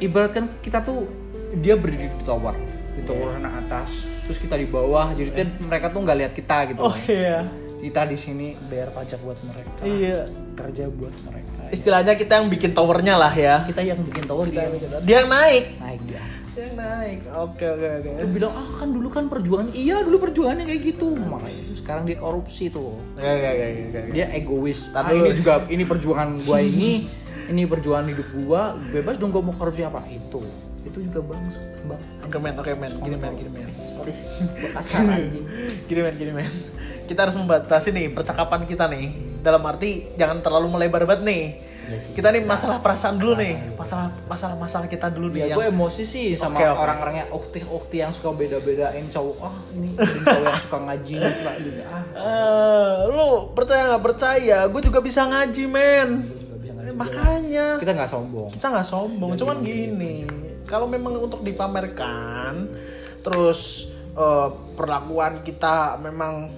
Ibaratkan 0.00 0.58
kita 0.58 0.82
tuh 0.82 1.06
dia 1.56 1.74
berdiri 1.74 2.10
di 2.10 2.24
tower, 2.24 2.54
di 2.94 3.02
tower 3.02 3.34
anak 3.34 3.66
atas, 3.66 3.90
terus 4.26 4.38
kita 4.38 4.54
di 4.54 4.66
bawah, 4.66 5.10
jadi 5.12 5.30
kan 5.32 5.48
mereka 5.60 5.90
tuh 5.90 6.00
nggak 6.02 6.18
lihat 6.18 6.32
kita 6.34 6.56
gitu. 6.70 6.82
Oh 6.82 6.94
iya. 7.06 7.46
Kita 7.78 8.02
di 8.04 8.18
sini 8.18 8.58
bayar 8.66 8.90
pajak 8.90 9.22
buat 9.22 9.38
mereka, 9.40 9.86
Iya. 9.86 10.26
kerja 10.58 10.90
buat 10.90 11.14
mereka. 11.22 11.70
Istilahnya 11.70 12.18
kita 12.18 12.42
yang 12.42 12.50
bikin 12.50 12.74
towernya 12.74 13.14
lah 13.14 13.30
ya. 13.30 13.62
Kita 13.70 13.86
yang 13.86 14.02
bikin 14.02 14.26
tower 14.26 14.50
dia 14.50 14.66
Dia 15.06 15.16
yang 15.22 15.30
naik. 15.30 15.64
naik 15.78 16.00
dia. 16.02 16.22
Yang 16.58 16.74
naik. 16.74 17.18
Oke 17.30 17.64
oke 17.64 17.86
oke. 18.02 18.08
Dia 18.18 18.28
bilang 18.28 18.52
ah 18.52 18.68
kan 18.82 18.88
dulu 18.90 19.08
kan 19.08 19.24
perjuangan. 19.30 19.68
Iya 19.70 20.02
dulu 20.02 20.16
perjuangannya 20.28 20.64
kayak 20.66 20.82
gitu. 20.94 21.08
Makanya 21.14 21.60
itu 21.62 21.74
sekarang 21.78 22.02
dia 22.04 22.18
korupsi 22.18 22.64
tuh. 22.68 22.98
Oke 23.14 23.24
oke 23.24 23.48
oke 23.48 23.66
oke. 23.94 24.00
dia 24.12 24.26
egois. 24.34 24.78
Tar 24.90 25.08
ah, 25.08 25.12
ini 25.14 25.30
juga 25.38 25.54
ini 25.70 25.84
perjuangan 25.86 26.28
gua 26.42 26.58
ini 26.58 26.90
ini 27.48 27.62
perjuangan 27.64 28.06
hidup 28.10 28.28
gua. 28.42 28.62
Bebas 28.90 29.14
dong 29.16 29.30
gua 29.30 29.42
mau 29.42 29.54
korupsi 29.54 29.86
apa. 29.86 30.02
Itu 30.10 30.42
itu 30.86 31.04
juga 31.04 31.20
bangsa 31.20 31.60
bang 31.84 32.00
oke 32.24 32.36
men 32.40 32.54
oke 32.58 32.72
men. 32.74 32.92
Gini 33.02 33.16
men 33.16 33.32
gini 33.38 33.50
men. 33.50 33.70
Sorry. 33.96 34.12
Gua 34.58 34.70
kasar 34.78 35.04
anjing. 35.06 35.44
Gini 35.88 36.00
men 36.04 36.14
gini 36.18 36.32
men. 36.32 36.52
Kita 37.08 37.24
harus 37.24 37.36
membatasi 37.36 37.88
nih 37.94 38.06
percakapan 38.12 38.68
kita 38.68 38.84
nih. 38.88 39.12
Dalam 39.40 39.64
arti 39.64 40.12
jangan 40.20 40.44
terlalu 40.44 40.68
melebar 40.76 41.08
banget 41.08 41.24
nih. 41.24 41.67
Kita 41.88 42.28
nih 42.30 42.42
masalah 42.44 42.78
perasaan 42.78 43.16
dulu 43.16 43.38
nih. 43.38 43.74
Masalah 43.76 44.12
masalah 44.28 44.56
masalah 44.58 44.86
kita 44.86 45.08
dulu 45.08 45.32
nih 45.32 45.40
ya 45.44 45.46
yang 45.54 45.58
gue 45.58 45.66
emosi 45.72 46.02
sih 46.04 46.28
sama 46.36 46.56
Oke, 46.56 46.64
oke. 46.66 46.78
orang-orang 46.80 47.14
yang 47.24 47.28
ukti-ukti 47.32 47.96
yang 48.00 48.12
suka 48.12 48.36
beda-bedain 48.36 49.06
cowok. 49.08 49.36
Ah 49.40 49.56
ini 49.72 49.96
ini 49.96 50.20
cowok 50.24 50.44
yang 50.44 50.62
suka 50.62 50.78
ngaji 50.84 51.12
ini 51.16 51.30
suka 51.32 51.52
juga 51.60 51.82
ah. 51.88 52.02
Eh, 52.18 52.94
lu 53.12 53.28
percaya 53.56 53.82
nggak 53.94 54.04
percaya? 54.04 54.58
Gue 54.68 54.80
juga 54.84 54.98
bisa 55.00 55.20
ngaji 55.24 55.64
men. 55.66 56.08
Eh, 56.88 56.94
makanya. 56.96 57.66
Kita 57.80 57.92
nggak 57.92 58.10
sombong. 58.10 58.48
Kita 58.52 58.66
nggak 58.72 58.86
sombong. 58.86 59.30
Cuman 59.36 59.56
gini 59.60 60.24
kalau 60.68 60.84
memang 60.84 61.16
untuk 61.16 61.40
dipamerkan 61.40 62.68
terus 63.24 63.90
eh, 64.12 64.48
perlakuan 64.76 65.40
kita 65.42 65.96
memang 65.98 66.48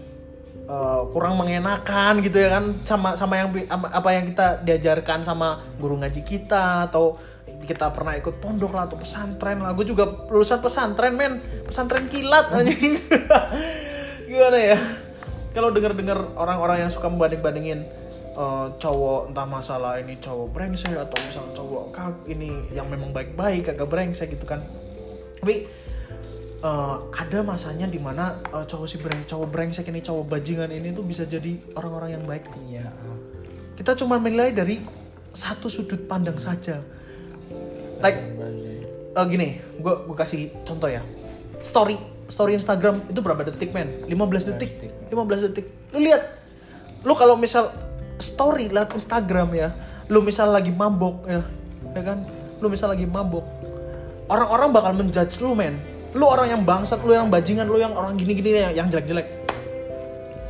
eh, 0.70 1.00
kurang 1.11 1.35
mengenakan 1.42 2.22
gitu 2.22 2.38
ya 2.38 2.54
kan. 2.54 2.64
Sama 2.87 3.18
sama 3.18 3.35
yang 3.42 3.50
apa 3.70 4.09
yang 4.14 4.30
kita 4.30 4.62
diajarkan 4.62 5.26
sama 5.26 5.59
guru 5.83 5.98
ngaji 5.98 6.22
kita 6.22 6.87
atau 6.87 7.18
kita 7.66 7.92
pernah 7.92 8.16
ikut 8.16 8.40
pondok 8.40 8.72
lah 8.72 8.87
atau 8.87 8.96
pesantren 8.96 9.61
lah. 9.61 9.74
Gue 9.74 9.85
juga 9.85 10.06
lulusan 10.30 10.62
pesantren 10.62 11.12
men. 11.18 11.42
Pesantren 11.66 12.06
kilat 12.06 12.50
anjing. 12.56 12.96
Gimana 14.30 14.59
ya? 14.59 14.78
Kalau 15.50 15.74
dengar-dengar 15.74 16.38
orang-orang 16.38 16.87
yang 16.87 16.90
suka 16.94 17.11
membanding-bandingin 17.11 17.83
eh, 18.38 18.66
cowok 18.78 19.35
entah 19.35 19.46
masalah 19.50 19.98
ini 19.98 20.16
cowok 20.22 20.54
brengsek 20.54 20.94
atau 20.94 21.18
misalnya 21.26 21.52
cowok 21.59 21.85
kag 21.90 22.16
ini 22.30 22.70
yang 22.70 22.87
memang 22.87 23.11
baik-baik 23.11 23.74
kagak 23.74 23.90
brengsek 23.90 24.30
gitu 24.30 24.46
kan. 24.46 24.62
Tapi 25.42 25.79
eh, 26.61 26.96
ada 27.16 27.38
masanya 27.40 27.88
di 27.88 27.96
mana 27.96 28.37
uh, 28.53 28.64
cowok 28.64 28.87
si 28.88 28.96
brengsek 29.01 29.29
cowok 29.33 29.49
brengsek 29.49 29.87
ini 29.88 30.01
cowok 30.05 30.25
bajingan 30.29 30.70
ini 30.73 30.92
tuh 30.92 31.05
bisa 31.05 31.25
jadi 31.25 31.57
orang-orang 31.77 32.20
yang 32.20 32.25
baik. 32.29 32.44
Iya. 32.68 32.88
Kita 33.77 33.96
cuma 33.96 34.20
menilai 34.20 34.53
dari 34.53 34.81
satu 35.33 35.73
sudut 35.73 36.05
pandang 36.05 36.37
saja. 36.37 36.85
Like 38.01 38.18
eh, 39.16 39.25
gini 39.29 39.61
gue 39.81 39.94
gue 40.05 40.16
kasih 40.16 40.53
contoh 40.64 40.88
ya. 40.88 41.01
Story 41.64 41.96
story 42.31 42.57
Instagram 42.57 43.09
itu 43.09 43.20
berapa 43.25 43.42
detik 43.49 43.73
men? 43.73 44.05
15 44.07 44.55
detik. 44.55 44.70
detik. 44.85 44.92
15 45.12 45.46
detik. 45.51 45.66
Lu 45.96 45.99
lihat 46.05 46.23
lu 47.05 47.16
kalau 47.16 47.35
misal 47.40 47.73
story 48.20 48.68
lihat 48.68 48.92
Instagram 48.92 49.49
ya 49.57 49.73
lu 50.12 50.20
misal 50.20 50.53
lagi 50.53 50.68
mabok 50.68 51.25
ya 51.25 51.40
ya 51.96 52.03
kan? 52.05 52.25
Lu 52.61 52.68
misal 52.68 52.92
lagi 52.92 53.09
mabok 53.09 53.61
orang-orang 54.31 54.70
bakal 54.70 54.92
menjudge 54.94 55.42
lu 55.42 55.59
men 55.59 55.75
lu 56.14 56.27
orang 56.27 56.51
yang 56.51 56.62
bangsat 56.66 57.01
lu 57.07 57.14
yang 57.14 57.31
bajingan 57.31 57.70
lu 57.70 57.79
yang 57.79 57.94
orang 57.94 58.18
gini-gini 58.18 58.59
ya, 58.59 58.70
yang 58.75 58.90
jelek-jelek 58.90 59.40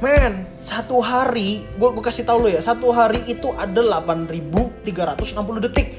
Men, 0.00 0.48
satu 0.64 0.96
hari, 1.04 1.68
gue 1.76 1.88
gue 1.92 2.00
kasih 2.00 2.24
tahu 2.24 2.48
lu 2.48 2.56
ya, 2.56 2.64
satu 2.64 2.88
hari 2.88 3.20
itu 3.28 3.52
ada 3.52 3.84
8.360 4.00 5.60
detik. 5.68 5.92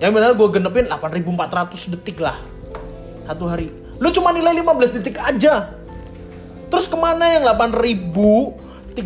Yang 0.00 0.12
benar 0.16 0.32
gue 0.32 0.48
genepin 0.56 0.88
8.400 0.88 1.92
detik 1.92 2.24
lah. 2.24 2.40
Satu 3.28 3.44
hari. 3.44 3.68
Lu 4.00 4.08
cuma 4.08 4.32
nilai 4.32 4.56
15 4.56 4.88
detik 4.88 5.20
aja. 5.20 5.68
Terus 6.72 6.88
ke 6.88 6.96
mana 6.96 7.36
yang 7.36 7.44
8.300 7.44 9.04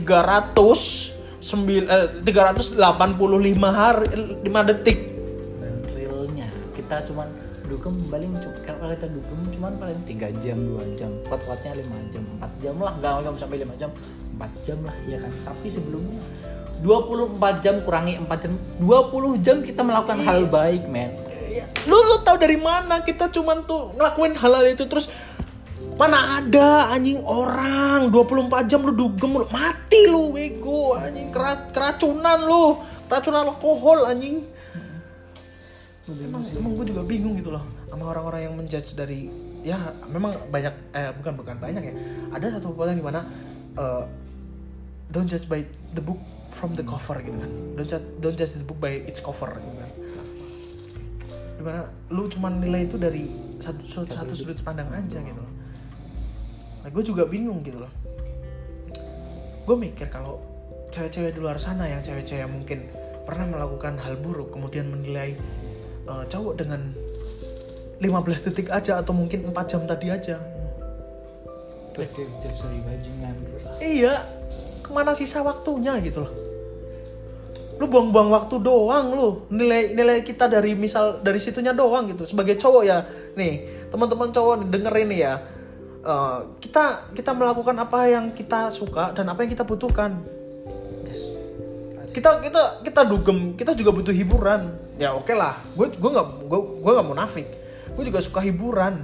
sembil- 1.42 1.90
eh, 1.90 2.22
385 2.22 3.74
hari 3.74 4.14
5 4.46 4.62
detik? 4.62 5.10
dan 5.58 5.74
realnya 5.90 6.48
kita 6.78 7.02
cuman 7.10 7.26
dugem 7.70 7.94
paling 8.10 8.30
kalau 8.66 8.90
kita 8.90 9.06
dugem 9.06 9.38
cuman 9.54 9.72
paling 9.78 10.00
3 10.02 10.42
jam 10.42 10.58
2 10.58 10.98
jam. 10.98 11.10
Kuat 11.30 11.40
kuatnya 11.46 11.78
5 11.78 12.12
jam 12.12 12.22
4 12.42 12.62
jam 12.62 12.74
lah. 12.82 12.92
Nggak 12.98 13.12
nggak 13.22 13.32
sampai 13.38 13.58
5 13.62 13.80
jam 13.80 13.90
4 14.36 14.66
jam 14.66 14.78
lah 14.82 14.96
ya 15.06 15.18
kan? 15.22 15.32
Tapi 15.46 15.66
sebelumnya 15.70 16.20
24 16.82 17.64
jam 17.64 17.74
kurangi 17.86 18.18
4 18.18 18.42
jam 18.42 18.52
20 18.82 19.44
jam 19.46 19.56
kita 19.62 19.80
melakukan 19.86 20.18
hal 20.26 20.50
baik 20.50 20.90
men. 20.90 21.14
Iya. 21.50 21.64
Lu 21.86 21.98
lu 21.98 22.22
tahu 22.26 22.36
dari 22.38 22.58
mana 22.58 23.06
kita 23.06 23.30
cuman 23.30 23.66
tuh 23.66 23.94
ngelakuin 23.94 24.34
hal-hal 24.34 24.66
itu 24.70 24.86
terus 24.90 25.06
mana 26.00 26.40
ada 26.40 26.88
anjing 26.96 27.20
orang 27.28 28.08
24 28.08 28.70
jam 28.70 28.80
lu 28.80 28.92
dugem 28.96 29.36
lu 29.36 29.44
mati 29.52 30.08
lu 30.08 30.32
bego 30.32 30.96
anjing 30.96 31.28
Kera- 31.28 31.68
keracunan 31.76 32.40
lu 32.40 32.80
keracunan 33.04 33.52
alkohol 33.52 34.08
anjing 34.08 34.40
emang 36.18 36.42
emang 36.50 36.72
gue 36.74 36.86
juga 36.90 37.02
bingung 37.06 37.34
gitu 37.38 37.54
loh 37.54 37.64
sama 37.86 38.10
orang-orang 38.10 38.40
yang 38.50 38.54
menjudge 38.58 38.98
dari 38.98 39.30
ya 39.60 39.76
memang 40.08 40.32
banyak 40.48 40.72
eh 40.96 41.12
bukan 41.14 41.32
bukan 41.36 41.56
banyak 41.60 41.82
ya. 41.84 41.94
Ada 42.32 42.58
satu 42.58 42.72
poin 42.72 42.96
di 42.96 43.04
mana 43.04 43.20
eh, 43.76 44.04
don't 45.12 45.28
judge 45.28 45.46
by 45.46 45.60
the 45.92 46.02
book 46.02 46.18
from 46.50 46.74
the 46.74 46.84
cover 46.84 47.18
gitu 47.20 47.36
kan. 47.36 47.50
Don't 47.76 47.88
judge, 47.88 48.06
don't 48.18 48.36
judge 48.36 48.54
the 48.56 48.66
book 48.66 48.80
by 48.80 49.04
its 49.04 49.20
cover 49.20 49.50
gitu 49.52 49.76
kan. 49.78 49.90
Di 51.60 51.62
mana 51.62 51.80
lu 52.08 52.24
cuman 52.26 52.58
nilai 52.58 52.88
itu 52.88 52.96
dari 52.96 53.28
satu, 53.60 53.84
satu, 53.84 54.08
satu 54.08 54.32
sudut 54.32 54.58
pandang 54.64 54.88
aja 54.90 55.20
gitu 55.20 55.40
loh. 55.40 55.52
Nah 56.80 56.88
gue 56.88 57.04
juga 57.04 57.28
bingung 57.28 57.60
gitu 57.60 57.84
loh. 57.84 57.92
Gue 59.68 59.76
mikir 59.76 60.08
kalau 60.08 60.40
cewek-cewek 60.90 61.36
di 61.36 61.40
luar 61.40 61.60
sana 61.60 61.86
yang 61.86 62.02
cewek-cewek 62.02 62.42
yang 62.42 62.50
mungkin 62.50 62.90
pernah 63.28 63.46
melakukan 63.46 63.94
hal 64.00 64.18
buruk 64.18 64.50
kemudian 64.50 64.90
menilai 64.90 65.38
eh, 66.10 66.24
cowok 66.26 66.54
dengan 66.58 66.80
15 68.02 68.46
detik 68.50 68.68
aja 68.74 68.98
atau 68.98 69.14
mungkin 69.14 69.46
4 69.48 69.70
jam 69.70 69.82
tadi 69.86 70.10
aja. 70.10 70.36
Iya 73.80 74.40
ke 74.90 74.90
mana 74.90 75.14
sisa 75.14 75.38
waktunya 75.46 75.94
gitu 76.02 76.26
loh. 76.26 76.32
Lu 77.78 77.86
buang-buang 77.86 78.34
waktu 78.34 78.58
doang 78.58 79.14
lu. 79.14 79.46
Nilai 79.54 79.94
nilai 79.94 80.26
kita 80.26 80.50
dari 80.50 80.74
misal 80.74 81.22
dari 81.22 81.38
situnya 81.38 81.70
doang 81.70 82.10
gitu. 82.10 82.26
Sebagai 82.26 82.58
cowok 82.58 82.82
ya 82.82 83.06
nih 83.38 83.86
teman-teman 83.94 84.34
cowok 84.34 84.66
dengerin 84.66 85.14
ya. 85.14 85.38
Eh, 86.02 86.38
kita 86.58 87.14
kita 87.14 87.30
melakukan 87.38 87.78
apa 87.78 88.10
yang 88.10 88.34
kita 88.34 88.74
suka 88.74 89.14
dan 89.14 89.30
apa 89.30 89.46
yang 89.46 89.54
kita 89.54 89.62
butuhkan 89.62 90.39
kita 92.10 92.42
kita 92.42 92.62
kita 92.82 93.00
dugem 93.06 93.54
kita 93.54 93.72
juga 93.74 93.90
butuh 93.94 94.14
hiburan. 94.14 94.74
Ya 94.98 95.14
oke 95.14 95.32
lah. 95.32 95.58
Gue 95.74 95.90
gue 95.90 96.10
nggak 96.10 96.28
gue 96.46 96.60
gue 96.82 96.92
nggak 96.92 97.08
munafik. 97.08 97.48
Gue 97.94 98.04
juga 98.06 98.20
suka 98.22 98.42
hiburan. 98.42 99.00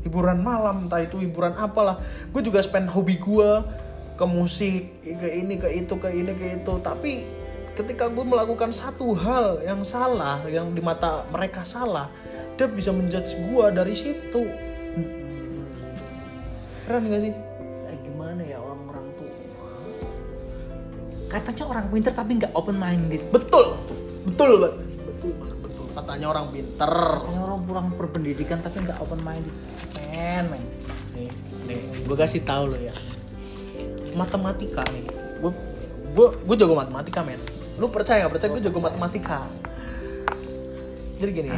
Hiburan 0.00 0.40
malam 0.40 0.88
entah 0.88 1.00
itu 1.00 1.20
hiburan 1.20 1.56
apalah. 1.56 2.00
Gue 2.32 2.40
juga 2.40 2.60
spend 2.60 2.88
hobi 2.92 3.20
gue 3.20 3.50
ke 4.16 4.24
musik 4.28 5.00
ke 5.04 5.28
ini 5.28 5.56
ke 5.56 5.68
itu 5.72 5.94
ke 5.96 6.08
ini 6.12 6.32
ke 6.36 6.60
itu. 6.60 6.72
Tapi 6.80 7.24
ketika 7.76 8.08
gue 8.12 8.24
melakukan 8.24 8.72
satu 8.72 9.16
hal 9.16 9.64
yang 9.64 9.80
salah 9.84 10.44
yang 10.48 10.72
di 10.76 10.84
mata 10.84 11.24
mereka 11.32 11.64
salah 11.64 12.12
dia 12.60 12.68
bisa 12.68 12.92
menjudge 12.92 13.40
gue 13.40 13.66
dari 13.72 13.94
situ. 13.96 14.42
Keren 16.84 17.06
gak 17.08 17.22
sih 17.22 17.49
katanya 21.30 21.64
orang 21.70 21.86
pinter 21.94 22.12
tapi 22.12 22.30
nggak 22.42 22.52
open 22.58 22.76
minded 22.76 23.22
betul 23.30 23.78
betul 24.26 24.50
betul 25.06 25.30
banget 25.38 25.56
betul. 25.64 25.84
Katanya 25.90 26.26
orang 26.32 26.46
pinter. 26.54 26.92
Katanya 26.92 27.42
orang 27.44 27.60
kurang 27.66 27.86
berpendidikan 27.94 28.58
tapi 28.62 28.76
nggak 28.82 28.98
open 28.98 29.20
minded 29.22 29.54
men 30.10 30.44
men. 30.50 30.64
Nih 31.14 31.30
nih 31.66 31.80
gue 32.04 32.16
kasih 32.18 32.42
tahu 32.42 32.74
lo 32.74 32.78
ya. 32.78 32.94
Matematika 34.14 34.82
nih. 34.90 35.06
Gue 35.38 35.52
gue 36.10 36.26
gue 36.34 36.56
jago 36.58 36.74
matematika 36.74 37.22
men. 37.22 37.38
Lu 37.78 37.88
percaya 37.88 38.26
nggak 38.26 38.32
percaya? 38.34 38.50
Gue 38.50 38.62
jago 38.62 38.78
matematika. 38.82 39.46
Jadi 41.20 41.30
gini 41.30 41.50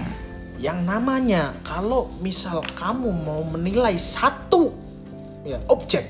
yang 0.62 0.86
namanya 0.86 1.58
kalau 1.66 2.06
misal 2.22 2.62
kamu 2.78 3.10
mau 3.10 3.42
menilai 3.42 3.98
satu 3.98 4.70
ya 5.42 5.58
objek 5.66 6.06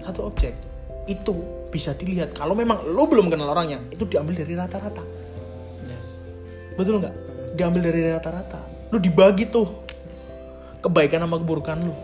satu 0.00 0.32
objek 0.32 0.56
itu 1.04 1.36
bisa 1.68 1.92
dilihat. 1.96 2.36
Kalau 2.36 2.56
memang 2.56 2.84
lu 2.84 3.04
belum 3.08 3.28
kenal 3.28 3.52
orangnya 3.52 3.84
itu 3.92 4.04
diambil 4.08 4.44
dari 4.44 4.54
rata-rata. 4.56 5.04
Betul 6.76 7.02
nggak? 7.02 7.14
Diambil 7.58 7.80
dari 7.90 8.00
rata-rata. 8.08 8.60
Lu 8.94 9.02
dibagi 9.02 9.50
tuh 9.50 9.88
kebaikan 10.78 11.26
sama 11.26 11.36
keburukan 11.42 11.78
lu 11.82 11.94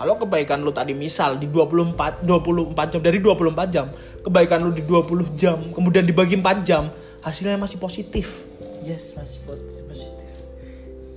kalau 0.00 0.16
kebaikan 0.16 0.64
lu 0.64 0.72
tadi 0.72 0.96
misal 0.96 1.36
di 1.36 1.44
24 1.44 2.24
24 2.24 2.72
jam 2.88 3.00
dari 3.04 3.20
24 3.20 3.68
jam 3.68 3.86
kebaikan 4.24 4.64
lu 4.64 4.72
di 4.72 4.80
20 4.80 5.36
jam 5.36 5.58
kemudian 5.76 6.08
dibagi 6.08 6.40
4 6.40 6.64
jam 6.64 6.88
hasilnya 7.20 7.60
masih 7.60 7.76
positif. 7.76 8.48
Yes 8.80 9.12
masih 9.12 9.36
positif. 9.44 9.84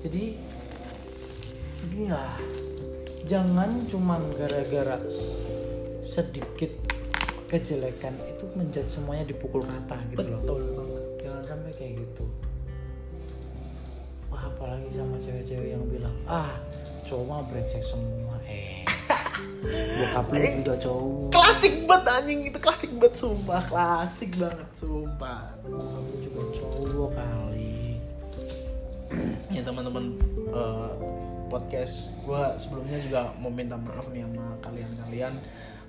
Jadi 0.03 0.35
jadi 1.79 1.99
ya 2.11 2.23
jangan 3.23 3.87
cuman 3.87 4.19
gara-gara 4.35 4.99
sedikit 6.03 6.75
kejelekan 7.53 8.17
itu 8.25 8.45
menjadi 8.57 8.89
semuanya 8.89 9.29
dipukul 9.29 9.61
rata 9.61 10.01
gitu 10.09 10.25
loh. 10.25 10.41
Betul 10.41 10.61
banget. 10.73 11.03
Jangan 11.21 11.43
sampai 11.45 11.71
kayak 11.77 11.93
gitu. 12.01 12.25
Wah 14.33 14.43
apalagi 14.49 14.89
sama 14.97 15.17
cewek-cewek 15.21 15.69
yang 15.77 15.85
bilang 15.85 16.15
ah 16.25 16.57
cowok 17.05 17.25
mah 17.29 17.45
brengsek 17.53 17.85
semua 17.85 18.41
eh. 18.49 18.81
Bokap 20.01 20.33
lu 20.33 20.41
juga 20.65 20.73
cowok. 20.81 21.29
Klasik 21.29 21.73
banget 21.85 22.05
anjing. 22.09 22.39
Itu 22.49 22.57
klasik 22.57 22.91
banget 22.97 23.13
sumpah. 23.21 23.61
Klasik 23.69 24.31
banget 24.41 24.69
sumpah. 24.73 25.53
Bokap 25.61 26.03
lu 26.09 26.17
juga 26.25 26.41
cowok 26.57 27.09
kali. 27.13 28.01
Ya 29.53 29.61
teman-teman 29.61 30.17
eh, 30.49 30.91
podcast 31.53 32.09
gue 32.25 32.41
sebelumnya 32.57 32.97
juga 32.97 33.29
mau 33.37 33.53
minta 33.53 33.77
maaf 33.77 34.09
nih 34.09 34.25
sama 34.25 34.57
kalian-kalian 34.65 35.37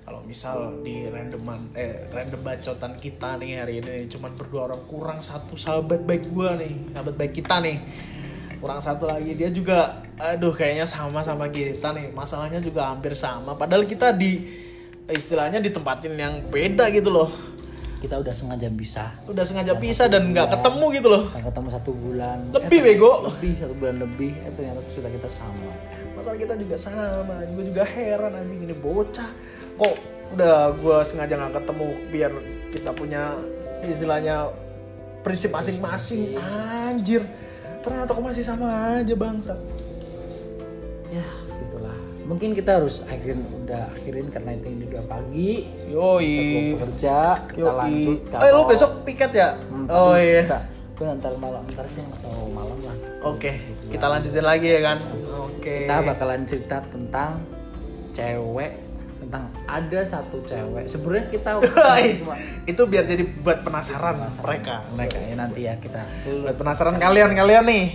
kalau 0.05 0.21
misal 0.21 0.85
di 0.85 1.09
randoman 1.09 1.73
eh 1.73 2.05
random 2.13 2.45
bacotan 2.45 2.93
kita 2.95 3.41
nih 3.41 3.57
hari 3.57 3.81
ini 3.81 4.05
cuman 4.05 4.37
berdua 4.37 4.69
orang 4.69 4.85
kurang 4.85 5.19
satu 5.19 5.57
sahabat 5.57 6.05
baik 6.05 6.29
gue 6.29 6.49
nih 6.61 6.73
sahabat 6.93 7.15
baik 7.15 7.33
kita 7.33 7.57
nih. 7.57 7.77
Kurang 8.55 8.79
satu 8.79 9.05
lagi. 9.05 9.33
Dia 9.33 9.49
juga 9.49 9.99
aduh 10.15 10.49
kayaknya 10.49 10.85
sama 10.85 11.21
sama 11.21 11.49
kita 11.49 11.89
nih. 11.91 12.09
Masalahnya 12.09 12.61
juga 12.61 12.85
hampir 12.87 13.13
sama. 13.13 13.53
Padahal 13.53 13.83
kita 13.83 14.09
di 14.09 14.45
istilahnya 15.05 15.57
ditempatin 15.59 16.13
yang 16.13 16.33
beda 16.49 16.89
gitu 16.89 17.09
loh. 17.09 17.29
Kita 17.97 18.21
udah 18.21 18.33
sengaja 18.33 18.69
bisa 18.69 19.09
udah 19.25 19.41
sengaja 19.41 19.73
pisah 19.73 20.05
dan 20.05 20.29
nggak 20.29 20.53
ketemu 20.53 20.85
gitu 20.93 21.07
loh. 21.09 21.23
Kita 21.29 21.49
ketemu 21.49 21.67
satu 21.73 21.91
bulan. 21.93 22.37
Lebih, 22.53 22.79
Eh, 22.79 22.83
bego. 22.85 23.11
lebih 23.25 23.53
satu 23.57 23.73
bulan 23.73 23.95
lebih. 23.97 24.31
Eh 24.45 24.51
ternyata 24.53 24.81
cerita 24.85 25.09
kita 25.09 25.29
sama. 25.29 25.69
Masalah 26.13 26.37
kita 26.37 26.53
juga 26.55 26.75
sama. 26.77 27.35
Gue 27.53 27.63
juga 27.65 27.83
heran 27.83 28.33
anjing 28.33 28.61
ini 28.63 28.75
bocah 28.77 29.29
kok 29.75 29.95
udah 30.35 30.73
gue 30.75 30.97
sengaja 31.05 31.37
nggak 31.37 31.53
ketemu 31.63 31.87
biar 32.11 32.31
kita 32.75 32.91
punya 32.91 33.23
istilahnya 33.85 34.51
prinsip 35.25 35.49
masing-masing. 35.49 36.37
Anjir. 36.37 37.25
Ternyata 37.81 38.13
kok 38.13 38.23
masih 38.25 38.45
sama 38.45 38.99
aja 39.01 39.15
bangsa. 39.17 39.53
Ya 41.09 41.25
gitulah. 41.61 41.97
Mungkin 42.25 42.57
kita 42.57 42.81
harus 42.81 43.05
akhirin 43.05 43.45
udah 43.65 43.89
akhirin 43.97 44.29
karena 44.33 44.57
itu 44.57 44.67
ini 44.69 44.83
udah 44.89 45.03
pagi. 45.05 45.51
Yoi. 45.89 46.29
Sebelum 46.29 46.65
bekerja 46.77 47.17
kita 47.49 47.61
yoi. 47.61 47.77
lanjut 47.77 48.19
eh 48.41 48.51
lu 48.53 48.63
besok 48.69 48.91
piket 49.05 49.31
ya? 49.33 49.49
Oh 49.89 50.13
iya. 50.13 50.69
gue 50.95 51.03
ntar 51.03 51.35
malam 51.43 51.67
ntar 51.75 51.83
siang 51.91 52.07
atau 52.21 52.47
malam 52.55 52.79
lah. 52.87 52.95
Oke 53.27 53.59
kita 53.91 54.05
lanjutin 54.07 54.45
lagi 54.45 54.67
ya 54.71 54.81
kan? 54.81 54.97
Oke. 55.43 55.85
kita 55.85 55.95
bakalan 56.07 56.47
cerita 56.47 56.79
tentang 56.87 57.43
cewek 58.15 58.84
tentang 59.25 59.49
ada 59.65 59.99
satu 60.01 60.37
cewek. 60.45 60.85
Sebenarnya 60.85 61.25
kita 61.27 61.49
itu 62.71 62.81
biar 62.85 63.03
jadi 63.03 63.23
buat 63.41 63.59
penasaran, 63.61 64.21
mereka. 64.39 64.85
Mereka 64.91 65.17
ya 65.19 65.35
nanti 65.35 65.59
ya 65.65 65.73
kita 65.75 66.01
Buat 66.45 66.55
penasaran 66.55 66.95
kalian 66.95 67.33
kalian 67.33 67.65
nih 67.65 67.85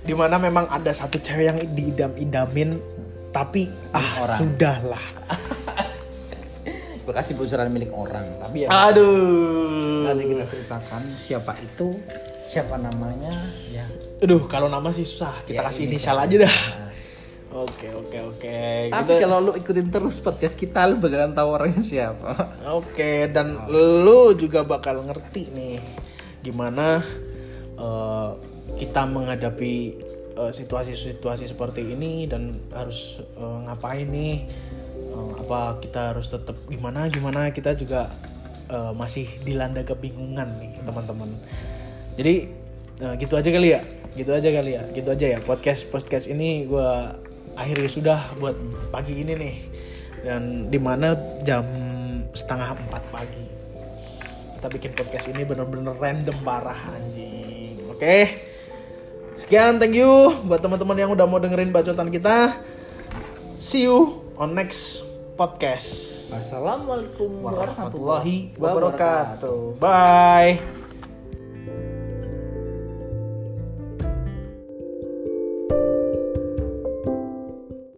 di 0.00 0.14
mana 0.14 0.38
memang 0.38 0.64
ada 0.66 0.88
satu 0.90 1.18
cewek 1.18 1.44
yang 1.44 1.58
diidam-idamin 1.68 2.78
tapi 3.30 3.68
ah 3.90 4.22
Orang. 4.22 4.38
sudahlah. 4.38 5.04
Gue 7.02 7.12
kasih 7.12 7.34
bocoran 7.34 7.68
milik 7.68 7.90
orang 7.90 8.26
tapi 8.38 8.64
ya. 8.64 8.68
Aduh. 8.70 10.06
Nanti 10.06 10.22
kita 10.24 10.44
ceritakan 10.46 11.02
siapa 11.16 11.52
itu 11.58 11.98
siapa 12.46 12.74
namanya 12.74 13.34
ya. 13.66 13.86
Aduh 14.20 14.46
kalau 14.46 14.66
nama 14.66 14.90
sih 14.90 15.02
susah. 15.02 15.34
Kita 15.42 15.58
Ya, 15.58 15.66
kasih 15.66 15.86
inisial. 15.86 16.16
inisial 16.16 16.24
aja 16.24 16.36
dah. 16.46 16.56
Nah. 16.78 16.89
Oke 17.50 17.86
oke 17.90 18.18
oke. 18.30 18.58
Tapi 18.90 19.10
Kita- 19.10 19.22
kalau 19.22 19.38
lu 19.42 19.52
ikutin 19.54 19.90
terus 19.90 20.18
podcast 20.18 20.54
kita 20.54 20.86
lu 20.86 20.98
bakalan 20.98 21.34
tahu 21.34 21.48
orangnya 21.50 21.82
siapa. 21.82 22.54
Oke 22.70 23.26
dan 23.28 23.66
lu 23.68 24.34
juga 24.34 24.62
bakal 24.62 25.02
ngerti 25.02 25.50
nih 25.50 25.76
gimana 26.40 27.02
eh, 27.74 28.30
kita 28.78 29.04
menghadapi 29.04 29.74
eh, 30.36 30.52
situasi-situasi 30.54 31.44
seperti 31.44 31.84
ini 31.84 32.24
dan 32.24 32.56
harus 32.70 33.18
eh, 33.36 33.58
ngapain 33.66 34.06
nih 34.06 34.36
Eh, 35.10 35.32
apa 35.42 35.82
kita 35.82 36.14
harus 36.14 36.30
tetap 36.30 36.54
gimana 36.70 37.10
gimana 37.10 37.50
kita 37.50 37.74
juga 37.74 38.06
eh, 38.70 38.92
masih 38.94 39.26
dilanda 39.42 39.82
kebingungan 39.82 40.46
nih 40.62 40.78
teman-teman. 40.86 41.34
Jadi 42.14 42.34
eh, 43.02 43.14
gitu 43.18 43.34
aja 43.34 43.50
kali 43.50 43.74
ya 43.74 43.82
gitu 44.14 44.30
aja 44.30 44.48
kali 44.54 44.78
ya 44.78 44.86
gitu 44.94 45.10
aja 45.10 45.26
ya. 45.34 45.38
Podcast 45.42 45.90
podcast 45.90 46.30
ini 46.30 46.62
gua 46.62 47.18
akhirnya 47.54 47.90
sudah 47.90 48.20
buat 48.38 48.56
pagi 48.90 49.22
ini 49.22 49.32
nih. 49.34 49.56
Dan 50.20 50.68
di 50.68 50.76
mana 50.76 51.16
jam 51.42 51.64
setengah 52.36 52.76
empat 52.76 53.02
pagi. 53.08 53.46
Kita 54.60 54.68
bikin 54.68 54.92
podcast 54.92 55.26
ini 55.32 55.42
bener-bener 55.48 55.96
random 55.96 56.36
parah 56.44 56.76
anjing. 56.92 57.80
Oke? 57.88 58.16
Sekian 59.40 59.80
thank 59.80 59.96
you 59.96 60.36
buat 60.44 60.60
teman-teman 60.60 61.00
yang 61.00 61.10
udah 61.16 61.24
mau 61.24 61.40
dengerin 61.40 61.72
bacotan 61.72 62.12
kita. 62.12 62.60
See 63.56 63.88
you 63.88 64.20
on 64.36 64.52
next 64.52 65.04
podcast. 65.40 66.28
Assalamualaikum 66.28 67.40
warahmatullahi 67.40 68.52
wabarakatuh. 68.60 69.80
Bye 69.80 70.79